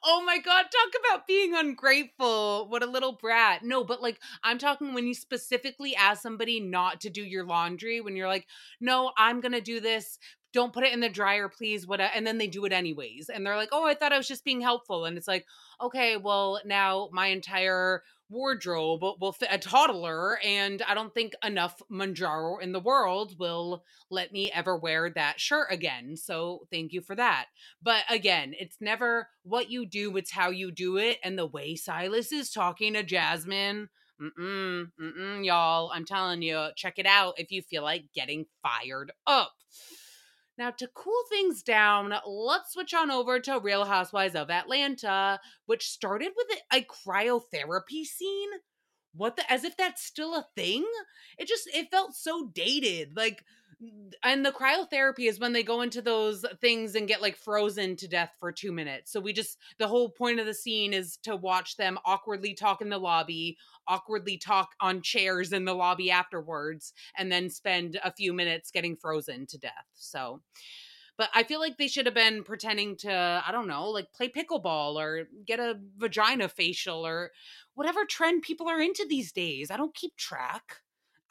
oh 0.06 0.22
my 0.24 0.38
god, 0.38 0.62
talk 0.62 0.92
about 1.04 1.26
being 1.26 1.54
ungrateful. 1.54 2.66
What 2.68 2.82
a 2.82 2.86
little 2.86 3.12
brat. 3.12 3.64
No, 3.64 3.84
but 3.84 4.00
like 4.00 4.20
I'm 4.42 4.58
talking 4.58 4.94
when 4.94 5.06
you 5.06 5.14
specifically 5.14 5.94
ask 5.96 6.22
somebody 6.22 6.60
not 6.60 7.00
to 7.02 7.10
do 7.10 7.22
your 7.22 7.44
laundry 7.44 8.00
when 8.00 8.16
you're 8.16 8.28
like, 8.28 8.46
"No, 8.80 9.12
I'm 9.18 9.40
going 9.40 9.52
to 9.52 9.60
do 9.60 9.80
this 9.80 10.18
don't 10.56 10.72
put 10.72 10.84
it 10.84 10.94
in 10.94 11.00
the 11.00 11.10
dryer, 11.10 11.50
please. 11.50 11.86
What? 11.86 12.00
And 12.00 12.26
then 12.26 12.38
they 12.38 12.46
do 12.46 12.64
it 12.64 12.72
anyways. 12.72 13.28
And 13.28 13.44
they're 13.44 13.56
like, 13.56 13.68
oh, 13.72 13.86
I 13.86 13.92
thought 13.92 14.14
I 14.14 14.16
was 14.16 14.26
just 14.26 14.42
being 14.42 14.62
helpful. 14.62 15.04
And 15.04 15.18
it's 15.18 15.28
like, 15.28 15.44
okay, 15.82 16.16
well, 16.16 16.62
now 16.64 17.10
my 17.12 17.26
entire 17.26 18.02
wardrobe 18.30 19.02
will 19.20 19.32
fit 19.32 19.50
a 19.52 19.58
toddler. 19.58 20.38
And 20.42 20.80
I 20.88 20.94
don't 20.94 21.12
think 21.12 21.34
enough 21.44 21.82
Mounjaro 21.92 22.60
in 22.62 22.72
the 22.72 22.80
world 22.80 23.38
will 23.38 23.84
let 24.10 24.32
me 24.32 24.50
ever 24.50 24.78
wear 24.78 25.10
that 25.10 25.38
shirt 25.38 25.66
again. 25.70 26.16
So 26.16 26.62
thank 26.72 26.94
you 26.94 27.02
for 27.02 27.14
that. 27.14 27.48
But 27.82 28.04
again, 28.08 28.54
it's 28.58 28.78
never 28.80 29.28
what 29.42 29.70
you 29.70 29.84
do, 29.84 30.16
it's 30.16 30.32
how 30.32 30.48
you 30.48 30.72
do 30.72 30.96
it. 30.96 31.18
And 31.22 31.38
the 31.38 31.46
way 31.46 31.76
Silas 31.76 32.32
is 32.32 32.50
talking 32.50 32.94
to 32.94 33.02
Jasmine, 33.02 33.90
Mm-mm, 34.18 34.86
mm-mm, 34.98 35.44
y'all. 35.44 35.90
I'm 35.92 36.06
telling 36.06 36.40
you, 36.40 36.68
check 36.74 36.94
it 36.96 37.04
out 37.04 37.34
if 37.36 37.52
you 37.52 37.60
feel 37.60 37.82
like 37.82 38.06
getting 38.14 38.46
fired 38.62 39.12
up. 39.26 39.52
Now, 40.58 40.70
to 40.70 40.88
cool 40.94 41.22
things 41.28 41.62
down, 41.62 42.14
let's 42.26 42.72
switch 42.72 42.94
on 42.94 43.10
over 43.10 43.38
to 43.40 43.60
Real 43.60 43.84
Housewives 43.84 44.34
of 44.34 44.50
Atlanta, 44.50 45.38
which 45.66 45.90
started 45.90 46.32
with 46.34 46.58
a, 46.72 46.80
cryotherapy 46.82 48.04
scene. 48.04 48.48
What 49.12 49.36
the, 49.36 49.50
as 49.52 49.64
if 49.64 49.76
that's 49.76 50.02
still 50.02 50.34
a 50.34 50.46
thing? 50.54 50.86
It 51.38 51.46
just, 51.46 51.68
it 51.74 51.90
felt 51.90 52.14
so 52.14 52.50
dated. 52.54 53.16
Like, 53.16 53.44
and 54.22 54.44
the 54.44 54.52
cryotherapy 54.52 55.28
is 55.28 55.38
when 55.38 55.52
they 55.52 55.62
go 55.62 55.82
into 55.82 56.00
those 56.00 56.44
things 56.60 56.94
and 56.94 57.08
get 57.08 57.20
like 57.20 57.36
frozen 57.36 57.94
to 57.96 58.08
death 58.08 58.32
for 58.40 58.50
two 58.50 58.72
minutes. 58.72 59.12
So 59.12 59.20
we 59.20 59.32
just, 59.32 59.58
the 59.78 59.88
whole 59.88 60.08
point 60.08 60.40
of 60.40 60.46
the 60.46 60.54
scene 60.54 60.94
is 60.94 61.18
to 61.24 61.36
watch 61.36 61.76
them 61.76 61.98
awkwardly 62.04 62.54
talk 62.54 62.80
in 62.80 62.88
the 62.88 62.98
lobby, 62.98 63.58
awkwardly 63.86 64.38
talk 64.38 64.70
on 64.80 65.02
chairs 65.02 65.52
in 65.52 65.66
the 65.66 65.74
lobby 65.74 66.10
afterwards, 66.10 66.94
and 67.18 67.30
then 67.30 67.50
spend 67.50 67.98
a 68.02 68.12
few 68.12 68.32
minutes 68.32 68.70
getting 68.70 68.96
frozen 68.96 69.46
to 69.46 69.58
death. 69.58 69.86
So, 69.94 70.40
but 71.18 71.28
I 71.34 71.42
feel 71.42 71.60
like 71.60 71.76
they 71.76 71.88
should 71.88 72.06
have 72.06 72.14
been 72.14 72.44
pretending 72.44 72.96
to, 72.98 73.42
I 73.46 73.52
don't 73.52 73.68
know, 73.68 73.90
like 73.90 74.12
play 74.14 74.28
pickleball 74.28 74.96
or 74.96 75.28
get 75.46 75.60
a 75.60 75.78
vagina 75.98 76.48
facial 76.48 77.06
or 77.06 77.30
whatever 77.74 78.04
trend 78.04 78.42
people 78.42 78.68
are 78.68 78.80
into 78.80 79.06
these 79.08 79.32
days. 79.32 79.70
I 79.70 79.76
don't 79.76 79.94
keep 79.94 80.16
track. 80.16 80.78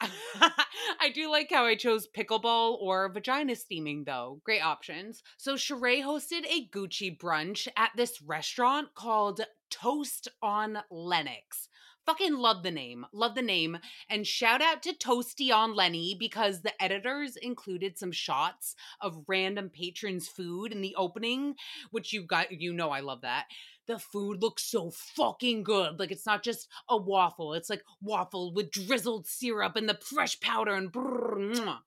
I 1.00 1.10
do 1.14 1.30
like 1.30 1.50
how 1.50 1.64
I 1.64 1.74
chose 1.74 2.06
pickleball 2.06 2.80
or 2.80 3.08
vagina 3.08 3.56
steaming, 3.56 4.04
though. 4.04 4.40
Great 4.44 4.60
options. 4.60 5.22
So, 5.36 5.54
Sheree 5.54 6.02
hosted 6.02 6.44
a 6.46 6.68
Gucci 6.68 7.16
brunch 7.16 7.68
at 7.76 7.90
this 7.96 8.20
restaurant 8.22 8.88
called 8.94 9.40
Toast 9.70 10.28
on 10.42 10.78
Lenox. 10.90 11.68
Fucking 12.06 12.36
love 12.36 12.62
the 12.62 12.70
name. 12.70 13.04
Love 13.12 13.34
the 13.34 13.42
name. 13.42 13.78
And 14.08 14.26
shout 14.26 14.62
out 14.62 14.80
to 14.84 14.94
Toasty 14.94 15.52
on 15.52 15.74
Lenny 15.74 16.16
because 16.18 16.62
the 16.62 16.80
editors 16.82 17.36
included 17.36 17.98
some 17.98 18.12
shots 18.12 18.76
of 19.00 19.24
random 19.26 19.70
patrons' 19.70 20.28
food 20.28 20.70
in 20.72 20.80
the 20.80 20.94
opening, 20.96 21.56
which 21.90 22.12
you 22.12 22.22
got, 22.22 22.52
you 22.52 22.72
know, 22.72 22.90
I 22.90 23.00
love 23.00 23.22
that 23.22 23.46
the 23.86 23.98
food 23.98 24.42
looks 24.42 24.64
so 24.64 24.90
fucking 24.90 25.62
good. 25.62 25.98
Like 25.98 26.10
it's 26.10 26.26
not 26.26 26.42
just 26.42 26.68
a 26.88 26.96
waffle, 26.96 27.54
it's 27.54 27.70
like 27.70 27.82
waffle 28.00 28.52
with 28.52 28.70
drizzled 28.70 29.26
syrup 29.26 29.76
and 29.76 29.88
the 29.88 29.98
fresh 30.00 30.38
powder 30.40 30.74
and 30.74 30.92
brrr, 30.92 31.78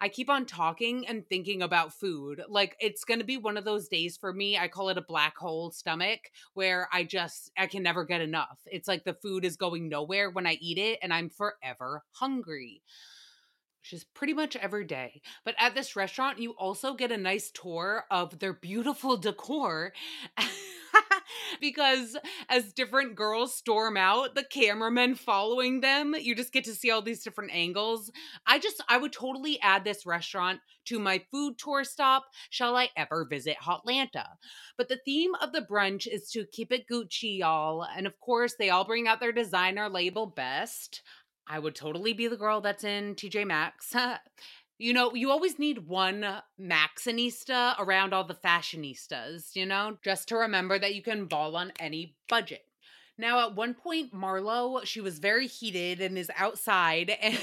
I 0.00 0.08
keep 0.08 0.30
on 0.30 0.46
talking 0.46 1.06
and 1.06 1.26
thinking 1.28 1.62
about 1.62 1.92
food. 1.92 2.42
Like 2.48 2.76
it's 2.80 3.04
going 3.04 3.20
to 3.20 3.26
be 3.26 3.36
one 3.36 3.56
of 3.56 3.64
those 3.64 3.88
days 3.88 4.16
for 4.16 4.32
me. 4.32 4.56
I 4.56 4.68
call 4.68 4.88
it 4.88 4.98
a 4.98 5.02
black 5.02 5.36
hole 5.36 5.70
stomach 5.70 6.20
where 6.54 6.88
I 6.92 7.04
just 7.04 7.50
I 7.58 7.66
can 7.66 7.82
never 7.82 8.04
get 8.04 8.20
enough. 8.20 8.58
It's 8.66 8.88
like 8.88 9.04
the 9.04 9.14
food 9.14 9.44
is 9.44 9.56
going 9.56 9.88
nowhere 9.88 10.30
when 10.30 10.46
I 10.46 10.58
eat 10.60 10.78
it 10.78 10.98
and 11.02 11.12
I'm 11.12 11.28
forever 11.28 12.02
hungry. 12.12 12.82
Which 13.82 13.94
is 13.94 14.04
pretty 14.04 14.34
much 14.34 14.56
every 14.56 14.84
day. 14.84 15.22
But 15.44 15.54
at 15.58 15.74
this 15.74 15.96
restaurant, 15.96 16.38
you 16.38 16.50
also 16.52 16.92
get 16.94 17.12
a 17.12 17.16
nice 17.16 17.50
tour 17.50 18.04
of 18.10 18.38
their 18.38 18.52
beautiful 18.52 19.16
decor. 19.18 19.92
because 21.60 22.16
as 22.48 22.72
different 22.72 23.14
girls 23.14 23.54
storm 23.54 23.96
out, 23.96 24.34
the 24.34 24.44
cameramen 24.44 25.14
following 25.14 25.80
them, 25.80 26.14
you 26.18 26.34
just 26.34 26.52
get 26.52 26.64
to 26.64 26.74
see 26.74 26.90
all 26.90 27.02
these 27.02 27.22
different 27.22 27.52
angles. 27.52 28.10
I 28.46 28.58
just, 28.58 28.82
I 28.88 28.98
would 28.98 29.12
totally 29.12 29.60
add 29.60 29.84
this 29.84 30.06
restaurant 30.06 30.60
to 30.86 30.98
my 30.98 31.22
food 31.30 31.58
tour 31.58 31.84
stop, 31.84 32.26
shall 32.50 32.76
I 32.76 32.88
ever 32.96 33.26
visit 33.28 33.56
Hotlanta. 33.62 34.26
But 34.76 34.88
the 34.88 35.00
theme 35.04 35.34
of 35.36 35.52
the 35.52 35.62
brunch 35.62 36.06
is 36.06 36.30
to 36.32 36.46
keep 36.46 36.72
it 36.72 36.86
Gucci, 36.90 37.38
y'all. 37.38 37.84
And 37.84 38.06
of 38.06 38.18
course, 38.20 38.54
they 38.58 38.70
all 38.70 38.84
bring 38.84 39.08
out 39.08 39.20
their 39.20 39.32
designer 39.32 39.88
label 39.88 40.26
best. 40.26 41.02
I 41.46 41.58
would 41.58 41.74
totally 41.74 42.12
be 42.12 42.28
the 42.28 42.36
girl 42.36 42.60
that's 42.60 42.84
in 42.84 43.16
TJ 43.16 43.46
Maxx. 43.46 43.94
you 44.80 44.94
know, 44.94 45.14
you 45.14 45.30
always 45.30 45.58
need 45.58 45.86
one 45.86 46.24
Maxxinista 46.58 47.78
around 47.78 48.14
all 48.14 48.24
the 48.24 48.34
fashionistas, 48.34 49.54
you 49.54 49.66
know, 49.66 49.98
just 50.02 50.28
to 50.28 50.36
remember 50.36 50.78
that 50.78 50.94
you 50.94 51.02
can 51.02 51.26
ball 51.26 51.54
on 51.54 51.72
any 51.78 52.16
budget. 52.28 52.64
Now, 53.18 53.46
at 53.46 53.54
one 53.54 53.74
point, 53.74 54.14
Marlo, 54.14 54.82
she 54.86 55.02
was 55.02 55.18
very 55.18 55.46
heated 55.46 56.00
and 56.00 56.16
is 56.16 56.30
outside. 56.36 57.14
And 57.22 57.38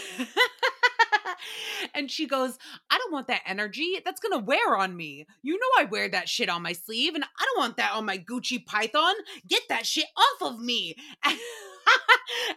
and 1.93 2.09
she 2.09 2.27
goes, 2.27 2.57
I 2.89 2.97
don't 2.97 3.11
want 3.11 3.27
that 3.27 3.41
energy. 3.45 3.99
That's 4.03 4.19
going 4.19 4.39
to 4.39 4.45
wear 4.45 4.75
on 4.77 4.95
me. 4.95 5.25
You 5.41 5.53
know, 5.53 5.81
I 5.81 5.85
wear 5.85 6.09
that 6.09 6.29
shit 6.29 6.49
on 6.49 6.61
my 6.61 6.73
sleeve, 6.73 7.15
and 7.15 7.23
I 7.23 7.45
don't 7.45 7.59
want 7.59 7.77
that 7.77 7.93
on 7.93 8.05
my 8.05 8.17
Gucci 8.17 8.65
Python. 8.65 9.15
Get 9.47 9.63
that 9.69 9.85
shit 9.85 10.07
off 10.15 10.53
of 10.53 10.59
me. 10.59 10.95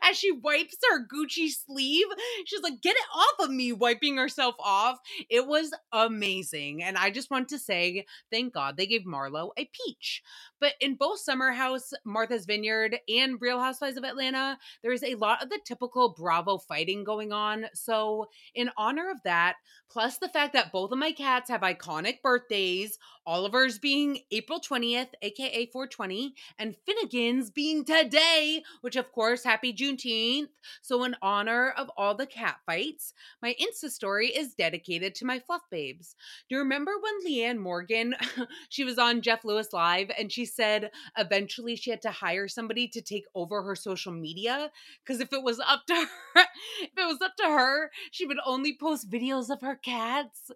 as 0.03 0.17
she 0.17 0.33
wipes 0.33 0.77
her 0.91 1.07
Gucci 1.07 1.49
sleeve. 1.51 2.07
She's 2.45 2.63
like, 2.63 2.81
get 2.83 2.97
it 2.97 3.07
off 3.15 3.47
of 3.47 3.51
me, 3.51 3.73
wiping 3.73 4.17
herself 4.17 4.55
off. 4.59 4.99
It 5.29 5.47
was 5.47 5.73
amazing. 5.93 6.83
And 6.83 6.97
I 6.97 7.11
just 7.11 7.31
want 7.31 7.49
to 7.49 7.59
say, 7.59 8.07
thank 8.31 8.55
God 8.55 8.77
they 8.77 8.87
gave 8.87 9.03
Marlo 9.03 9.51
a 9.57 9.69
peach. 9.73 10.23
But 10.61 10.75
in 10.81 10.95
both 10.97 11.21
Summer 11.21 11.53
House, 11.53 11.93
Martha's 12.05 12.47
Vineyard, 12.47 12.99
and 13.09 13.41
Real 13.41 13.61
Housewives 13.61 13.97
of 13.97 14.05
Atlanta, 14.05 14.59
there's 14.83 15.03
a 15.03 15.15
lot 15.15 15.43
of 15.43 15.49
the 15.49 15.59
typical 15.65 16.15
Bravo 16.17 16.59
fighting 16.59 17.05
going 17.05 17.33
on. 17.33 17.67
So, 17.73 18.29
in 18.55 18.71
honor 18.77 19.11
of 19.11 19.20
that, 19.25 19.57
plus 19.91 20.19
the 20.19 20.29
fact 20.29 20.53
that 20.53 20.73
both 20.73 20.93
of 20.93 20.99
my 20.99 21.13
cats 21.13 21.51
have 21.51 21.63
iconic 21.63 22.23
birthdays, 22.23 22.99
Oliver's 23.27 23.79
being 23.79 24.19
April 24.31 24.61
20th, 24.61 25.11
aka 25.23 25.67
420, 25.67 26.35
and 26.59 26.75
Finnegan's 26.87 27.51
being 27.51 27.85
today, 27.85 28.63
which 28.81 28.97
of 28.97 29.13
course, 29.13 29.45
happy 29.45 29.73
Juneteenth. 29.73 30.49
So, 30.83 31.05
in 31.05 31.17
honor 31.23 31.73
of 31.77 31.91
all 31.97 32.15
the 32.15 32.27
cat 32.27 32.57
fights, 32.67 33.13
my 33.43 33.55
Insta 33.61 33.91
story 33.91 34.29
is 34.29 34.55
dedicated 34.55 35.15
to 35.17 35.27
my 35.27 35.39
fluff 35.39 35.63
babes. 35.71 36.17
Do 36.49 36.57
you 36.57 36.61
remember 36.61 36.93
when 37.01 37.27
Leanne 37.27 37.59
Morgan, 37.59 38.15
she 38.69 38.85
was 38.85 38.99
on 38.99 39.21
Jeff 39.21 39.45
Lewis 39.45 39.73
Live 39.73 40.11
and 40.19 40.33
she 40.33 40.45
said 40.45 40.91
eventually 41.17 41.77
she 41.77 41.91
had 41.91 42.03
to 42.03 42.11
hire 42.11 42.49
somebody 42.49 42.89
to 42.89 43.03
take 43.03 43.27
over 43.35 43.63
her 43.63 43.77
social 43.77 44.13
media 44.13 44.71
because 45.05 45.21
if 45.21 45.33
it 45.33 45.43
was 45.43 45.61
up 45.61 45.87
to 45.87 45.95
her, 46.35 46.43
if 46.83 46.91
it 46.97 47.07
was 47.07 47.21
up 47.23 47.37
to 47.37 47.45
her, 47.45 47.91
she 48.11 48.27
would 48.27 48.39
only 48.47 48.77
post 48.79 49.10
videos 49.11 49.51
of 49.51 49.61
her 49.61 49.77
cats. 49.77 50.51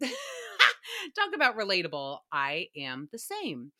Talk 0.00 1.34
about 1.34 1.56
relatable. 1.56 2.18
I 2.32 2.68
am 2.76 3.08
the 3.10 3.18
same. 3.18 3.72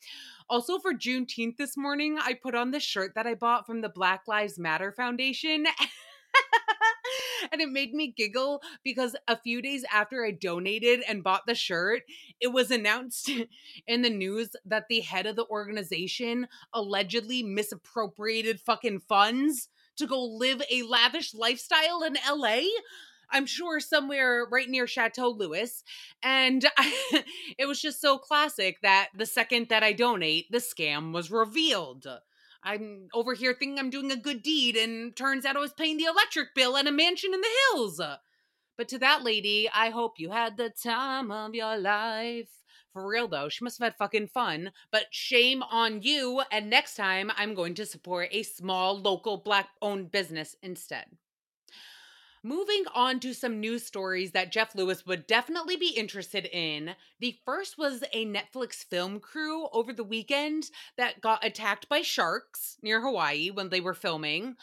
Also, 0.49 0.79
for 0.79 0.93
Juneteenth 0.93 1.57
this 1.57 1.77
morning, 1.77 2.17
I 2.19 2.33
put 2.33 2.55
on 2.55 2.71
the 2.71 2.79
shirt 2.79 3.13
that 3.15 3.27
I 3.27 3.35
bought 3.35 3.65
from 3.65 3.81
the 3.81 3.89
Black 3.89 4.23
Lives 4.27 4.57
Matter 4.57 4.91
Foundation. 4.91 5.65
and 7.51 7.61
it 7.61 7.69
made 7.69 7.93
me 7.93 8.13
giggle 8.15 8.61
because 8.83 9.15
a 9.27 9.37
few 9.37 9.61
days 9.61 9.85
after 9.91 10.25
I 10.25 10.31
donated 10.31 11.01
and 11.07 11.23
bought 11.23 11.45
the 11.45 11.55
shirt, 11.55 12.03
it 12.39 12.47
was 12.47 12.71
announced 12.71 13.31
in 13.87 14.01
the 14.01 14.09
news 14.09 14.55
that 14.65 14.85
the 14.89 15.01
head 15.01 15.25
of 15.25 15.35
the 15.35 15.47
organization 15.47 16.47
allegedly 16.73 17.43
misappropriated 17.43 18.59
fucking 18.59 19.01
funds 19.01 19.69
to 19.97 20.07
go 20.07 20.21
live 20.23 20.61
a 20.69 20.83
lavish 20.83 21.33
lifestyle 21.33 22.03
in 22.03 22.17
LA. 22.29 22.61
I'm 23.31 23.45
sure 23.45 23.79
somewhere 23.79 24.47
right 24.51 24.69
near 24.69 24.87
Chateau 24.87 25.29
Lewis. 25.29 25.83
And 26.23 26.65
I, 26.77 27.23
it 27.57 27.67
was 27.67 27.81
just 27.81 28.01
so 28.01 28.17
classic 28.17 28.81
that 28.81 29.09
the 29.15 29.25
second 29.25 29.67
that 29.69 29.83
I 29.83 29.93
donate, 29.93 30.51
the 30.51 30.59
scam 30.59 31.13
was 31.13 31.31
revealed. 31.31 32.07
I'm 32.63 33.09
over 33.13 33.35
here 33.35 33.55
thinking 33.57 33.77
I'm 33.77 33.91
doing 33.91 34.11
a 34.11 34.15
good 34.15 34.41
deed, 34.41 34.75
and 34.75 35.15
turns 35.15 35.45
out 35.45 35.55
I 35.55 35.59
was 35.59 35.73
paying 35.73 35.97
the 35.97 36.05
electric 36.05 36.55
bill 36.55 36.75
at 36.77 36.87
a 36.87 36.91
mansion 36.91 37.31
in 37.33 37.41
the 37.41 37.47
hills. 37.71 38.01
But 38.77 38.87
to 38.89 38.97
that 38.99 39.23
lady, 39.23 39.69
I 39.71 39.91
hope 39.91 40.19
you 40.19 40.31
had 40.31 40.57
the 40.57 40.69
time 40.69 41.31
of 41.31 41.53
your 41.53 41.77
life. 41.77 42.49
For 42.91 43.07
real 43.07 43.27
though, 43.27 43.49
she 43.49 43.63
must 43.63 43.77
have 43.79 43.87
had 43.87 43.97
fucking 43.97 44.27
fun. 44.27 44.71
But 44.89 45.07
shame 45.11 45.63
on 45.63 46.01
you. 46.01 46.41
And 46.51 46.69
next 46.69 46.95
time, 46.95 47.31
I'm 47.35 47.53
going 47.53 47.75
to 47.75 47.85
support 47.85 48.29
a 48.31 48.43
small 48.43 48.99
local 48.99 49.37
black 49.37 49.69
owned 49.81 50.11
business 50.11 50.55
instead. 50.63 51.05
Moving 52.45 52.83
on 52.93 53.19
to 53.21 53.33
some 53.33 53.59
news 53.59 53.87
stories 53.87 54.33
that 54.33 54.51
Jeff 54.51 54.75
Lewis 54.75 55.03
would 55.03 55.25
definitely 55.25 55.77
be 55.77 55.95
interested 55.97 56.45
in. 56.45 56.91
The 57.19 57.39
first 57.43 57.75
was 57.75 58.03
a 58.13 58.23
Netflix 58.23 58.85
film 58.85 59.19
crew 59.19 59.67
over 59.73 59.91
the 59.91 60.03
weekend 60.03 60.69
that 60.95 61.21
got 61.21 61.43
attacked 61.43 61.89
by 61.89 62.03
sharks 62.03 62.77
near 62.83 63.01
Hawaii 63.01 63.49
when 63.49 63.69
they 63.69 63.81
were 63.81 63.95
filming. 63.95 64.57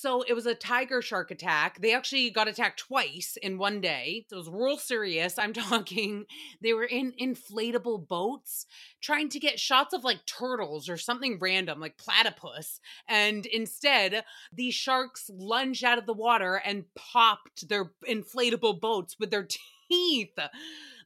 So 0.00 0.22
it 0.22 0.32
was 0.32 0.46
a 0.46 0.54
tiger 0.54 1.02
shark 1.02 1.32
attack. 1.32 1.80
They 1.80 1.92
actually 1.92 2.30
got 2.30 2.46
attacked 2.46 2.78
twice 2.78 3.36
in 3.42 3.58
one 3.58 3.80
day. 3.80 4.26
So 4.30 4.36
it 4.36 4.38
was 4.38 4.48
real 4.48 4.78
serious. 4.78 5.40
I'm 5.40 5.52
talking, 5.52 6.24
they 6.62 6.72
were 6.72 6.84
in 6.84 7.14
inflatable 7.20 8.06
boats 8.06 8.66
trying 9.00 9.28
to 9.30 9.40
get 9.40 9.58
shots 9.58 9.92
of 9.92 10.04
like 10.04 10.24
turtles 10.24 10.88
or 10.88 10.98
something 10.98 11.40
random, 11.40 11.80
like 11.80 11.98
platypus. 11.98 12.80
And 13.08 13.44
instead, 13.46 14.22
these 14.52 14.74
sharks 14.74 15.32
lunged 15.34 15.82
out 15.82 15.98
of 15.98 16.06
the 16.06 16.14
water 16.14 16.62
and 16.64 16.84
popped 16.94 17.68
their 17.68 17.90
inflatable 18.08 18.80
boats 18.80 19.16
with 19.18 19.32
their 19.32 19.48
teeth. 19.90 20.38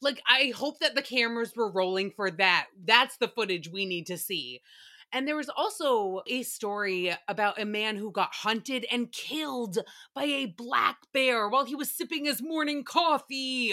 Like, 0.03 0.21
I 0.29 0.53
hope 0.55 0.81
that 0.81 0.95
the 0.95 1.01
cameras 1.01 1.53
were 1.57 1.71
rolling 1.71 2.11
for 2.11 2.31
that. 2.33 2.67
That's 2.85 3.17
the 3.17 3.29
footage 3.29 3.71
we 3.71 3.87
need 3.87 4.07
to 4.09 4.19
see 4.19 4.61
And 5.13 5.29
there 5.29 5.37
was 5.37 5.51
also 5.51 6.23
a 6.27 6.43
story 6.43 7.15
about 7.29 7.61
a 7.61 7.65
man 7.65 7.97
who 7.97 8.11
got 8.11 8.35
hunted 8.35 8.87
and 8.91 9.13
killed 9.13 9.79
by 10.15 10.25
a 10.25 10.47
black 10.47 10.99
bear 11.13 11.49
while 11.49 11.65
he 11.65 11.75
was 11.75 11.91
sipping 11.91 12.25
his 12.25 12.43
morning 12.43 12.85
coffee. 12.85 13.73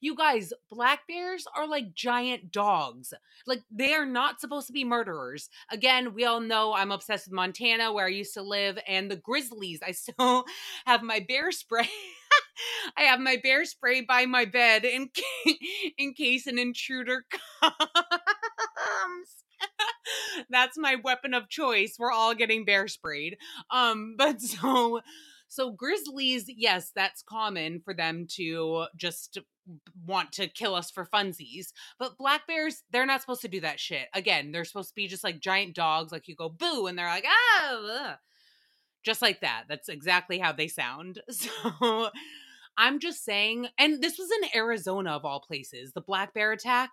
You 0.00 0.14
guys, 0.14 0.52
black 0.70 1.06
bears 1.08 1.46
are 1.56 1.66
like 1.66 1.94
giant 1.94 2.52
dogs. 2.52 3.12
Like, 3.46 3.62
they 3.70 3.94
are 3.94 4.06
not 4.06 4.40
supposed 4.40 4.66
to 4.68 4.72
be 4.72 4.84
murderers. 4.84 5.48
Again, 5.70 6.14
we 6.14 6.24
all 6.24 6.40
know 6.40 6.74
I'm 6.74 6.92
obsessed 6.92 7.26
with 7.26 7.34
Montana, 7.34 7.92
where 7.92 8.06
I 8.06 8.10
used 8.10 8.34
to 8.34 8.42
live, 8.42 8.78
and 8.86 9.10
the 9.10 9.16
grizzlies. 9.16 9.80
I 9.86 9.92
still 9.92 10.44
have 10.86 11.02
my 11.02 11.24
bear 11.26 11.52
spray. 11.52 11.88
I 12.96 13.02
have 13.02 13.20
my 13.20 13.36
bear 13.42 13.64
spray 13.64 14.00
by 14.02 14.26
my 14.26 14.44
bed 14.44 14.84
in, 14.84 15.10
in 15.98 16.14
case 16.14 16.46
an 16.46 16.58
intruder 16.58 17.24
comes. 17.62 17.76
That's 20.50 20.78
my 20.78 20.96
weapon 20.96 21.34
of 21.34 21.48
choice. 21.48 21.96
We're 21.98 22.12
all 22.12 22.34
getting 22.34 22.64
bear 22.64 22.88
sprayed. 22.88 23.36
Um, 23.70 24.14
but 24.18 24.40
so 24.40 25.00
so 25.48 25.70
grizzlies, 25.70 26.46
yes, 26.48 26.90
that's 26.94 27.22
common 27.22 27.80
for 27.80 27.94
them 27.94 28.26
to 28.30 28.86
just 28.96 29.38
want 30.04 30.32
to 30.32 30.48
kill 30.48 30.74
us 30.74 30.90
for 30.90 31.06
funsies. 31.06 31.68
But 31.98 32.18
black 32.18 32.46
bears, 32.46 32.82
they're 32.90 33.06
not 33.06 33.20
supposed 33.20 33.42
to 33.42 33.48
do 33.48 33.60
that 33.60 33.80
shit. 33.80 34.08
Again, 34.12 34.50
they're 34.50 34.64
supposed 34.64 34.88
to 34.90 34.94
be 34.94 35.06
just 35.06 35.24
like 35.24 35.40
giant 35.40 35.74
dogs, 35.74 36.10
like 36.10 36.28
you 36.28 36.34
go 36.34 36.48
boo, 36.48 36.86
and 36.86 36.98
they're 36.98 37.06
like, 37.06 37.26
ah, 37.26 37.78
ugh. 38.00 38.18
just 39.04 39.22
like 39.22 39.40
that. 39.40 39.64
That's 39.68 39.88
exactly 39.88 40.38
how 40.38 40.52
they 40.52 40.68
sound. 40.68 41.22
So 41.30 42.10
I'm 42.78 42.98
just 42.98 43.24
saying, 43.24 43.68
and 43.78 44.02
this 44.02 44.18
was 44.18 44.28
in 44.30 44.50
Arizona 44.54 45.12
of 45.12 45.24
all 45.24 45.40
places, 45.40 45.92
the 45.92 46.02
black 46.02 46.34
bear 46.34 46.52
attack. 46.52 46.90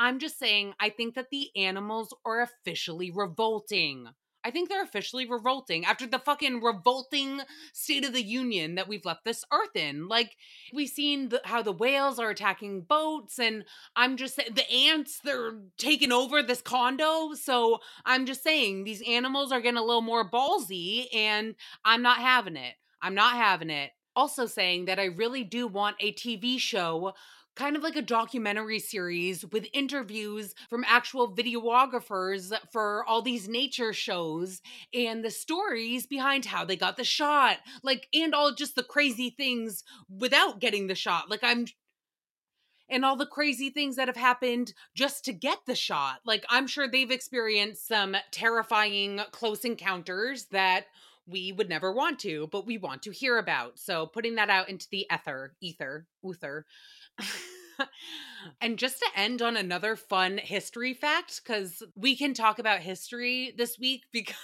I'm 0.00 0.18
just 0.18 0.38
saying, 0.38 0.72
I 0.80 0.88
think 0.88 1.14
that 1.14 1.26
the 1.30 1.50
animals 1.54 2.14
are 2.24 2.40
officially 2.40 3.10
revolting. 3.10 4.08
I 4.42 4.50
think 4.50 4.70
they're 4.70 4.82
officially 4.82 5.28
revolting 5.28 5.84
after 5.84 6.06
the 6.06 6.18
fucking 6.18 6.62
revolting 6.62 7.42
State 7.74 8.06
of 8.06 8.14
the 8.14 8.22
Union 8.22 8.76
that 8.76 8.88
we've 8.88 9.04
left 9.04 9.26
this 9.26 9.44
earth 9.52 9.76
in. 9.76 10.08
Like, 10.08 10.36
we've 10.72 10.88
seen 10.88 11.28
the, 11.28 11.42
how 11.44 11.60
the 11.60 11.70
whales 11.72 12.18
are 12.18 12.30
attacking 12.30 12.80
boats, 12.88 13.38
and 13.38 13.66
I'm 13.94 14.16
just 14.16 14.36
saying, 14.36 14.54
the 14.54 14.70
ants, 14.72 15.20
they're 15.22 15.58
taking 15.76 16.12
over 16.12 16.42
this 16.42 16.62
condo. 16.62 17.34
So 17.34 17.80
I'm 18.06 18.24
just 18.24 18.42
saying, 18.42 18.84
these 18.84 19.02
animals 19.06 19.52
are 19.52 19.60
getting 19.60 19.76
a 19.76 19.84
little 19.84 20.00
more 20.00 20.28
ballsy, 20.30 21.14
and 21.14 21.54
I'm 21.84 22.00
not 22.00 22.16
having 22.16 22.56
it. 22.56 22.72
I'm 23.02 23.14
not 23.14 23.34
having 23.34 23.68
it. 23.68 23.90
Also, 24.16 24.46
saying 24.46 24.86
that 24.86 24.98
I 24.98 25.04
really 25.04 25.44
do 25.44 25.68
want 25.68 25.96
a 26.00 26.14
TV 26.14 26.58
show 26.58 27.12
kind 27.60 27.76
of 27.76 27.82
like 27.82 27.94
a 27.94 28.00
documentary 28.00 28.78
series 28.78 29.44
with 29.52 29.66
interviews 29.74 30.54
from 30.70 30.82
actual 30.88 31.30
videographers 31.30 32.54
for 32.72 33.04
all 33.04 33.20
these 33.20 33.50
nature 33.50 33.92
shows 33.92 34.62
and 34.94 35.22
the 35.22 35.30
stories 35.30 36.06
behind 36.06 36.46
how 36.46 36.64
they 36.64 36.74
got 36.74 36.96
the 36.96 37.04
shot 37.04 37.58
like 37.82 38.08
and 38.14 38.34
all 38.34 38.54
just 38.54 38.76
the 38.76 38.82
crazy 38.82 39.28
things 39.28 39.84
without 40.08 40.58
getting 40.58 40.86
the 40.86 40.94
shot 40.94 41.28
like 41.28 41.40
i'm 41.42 41.66
and 42.88 43.04
all 43.04 43.14
the 43.14 43.26
crazy 43.26 43.68
things 43.68 43.96
that 43.96 44.08
have 44.08 44.16
happened 44.16 44.72
just 44.96 45.24
to 45.26 45.32
get 45.32 45.58
the 45.64 45.76
shot. 45.76 46.18
Like, 46.24 46.44
I'm 46.48 46.66
sure 46.66 46.88
they've 46.88 47.08
experienced 47.08 47.86
some 47.86 48.16
terrifying 48.32 49.20
close 49.30 49.64
encounters 49.64 50.46
that 50.46 50.86
we 51.24 51.52
would 51.52 51.68
never 51.68 51.92
want 51.92 52.18
to, 52.20 52.48
but 52.50 52.66
we 52.66 52.78
want 52.78 53.02
to 53.02 53.12
hear 53.12 53.38
about. 53.38 53.78
So, 53.78 54.06
putting 54.06 54.34
that 54.34 54.50
out 54.50 54.68
into 54.68 54.88
the 54.90 55.06
ether, 55.08 55.54
ether, 55.60 56.08
uther 56.24 56.66
and 58.60 58.78
just 58.78 58.98
to 58.98 59.06
end 59.16 59.42
on 59.42 59.56
another 59.56 59.96
fun 59.96 60.38
history 60.38 60.94
fact, 60.94 61.40
because 61.42 61.82
we 61.96 62.16
can 62.16 62.34
talk 62.34 62.58
about 62.58 62.80
history 62.80 63.54
this 63.56 63.78
week 63.78 64.04
because 64.12 64.34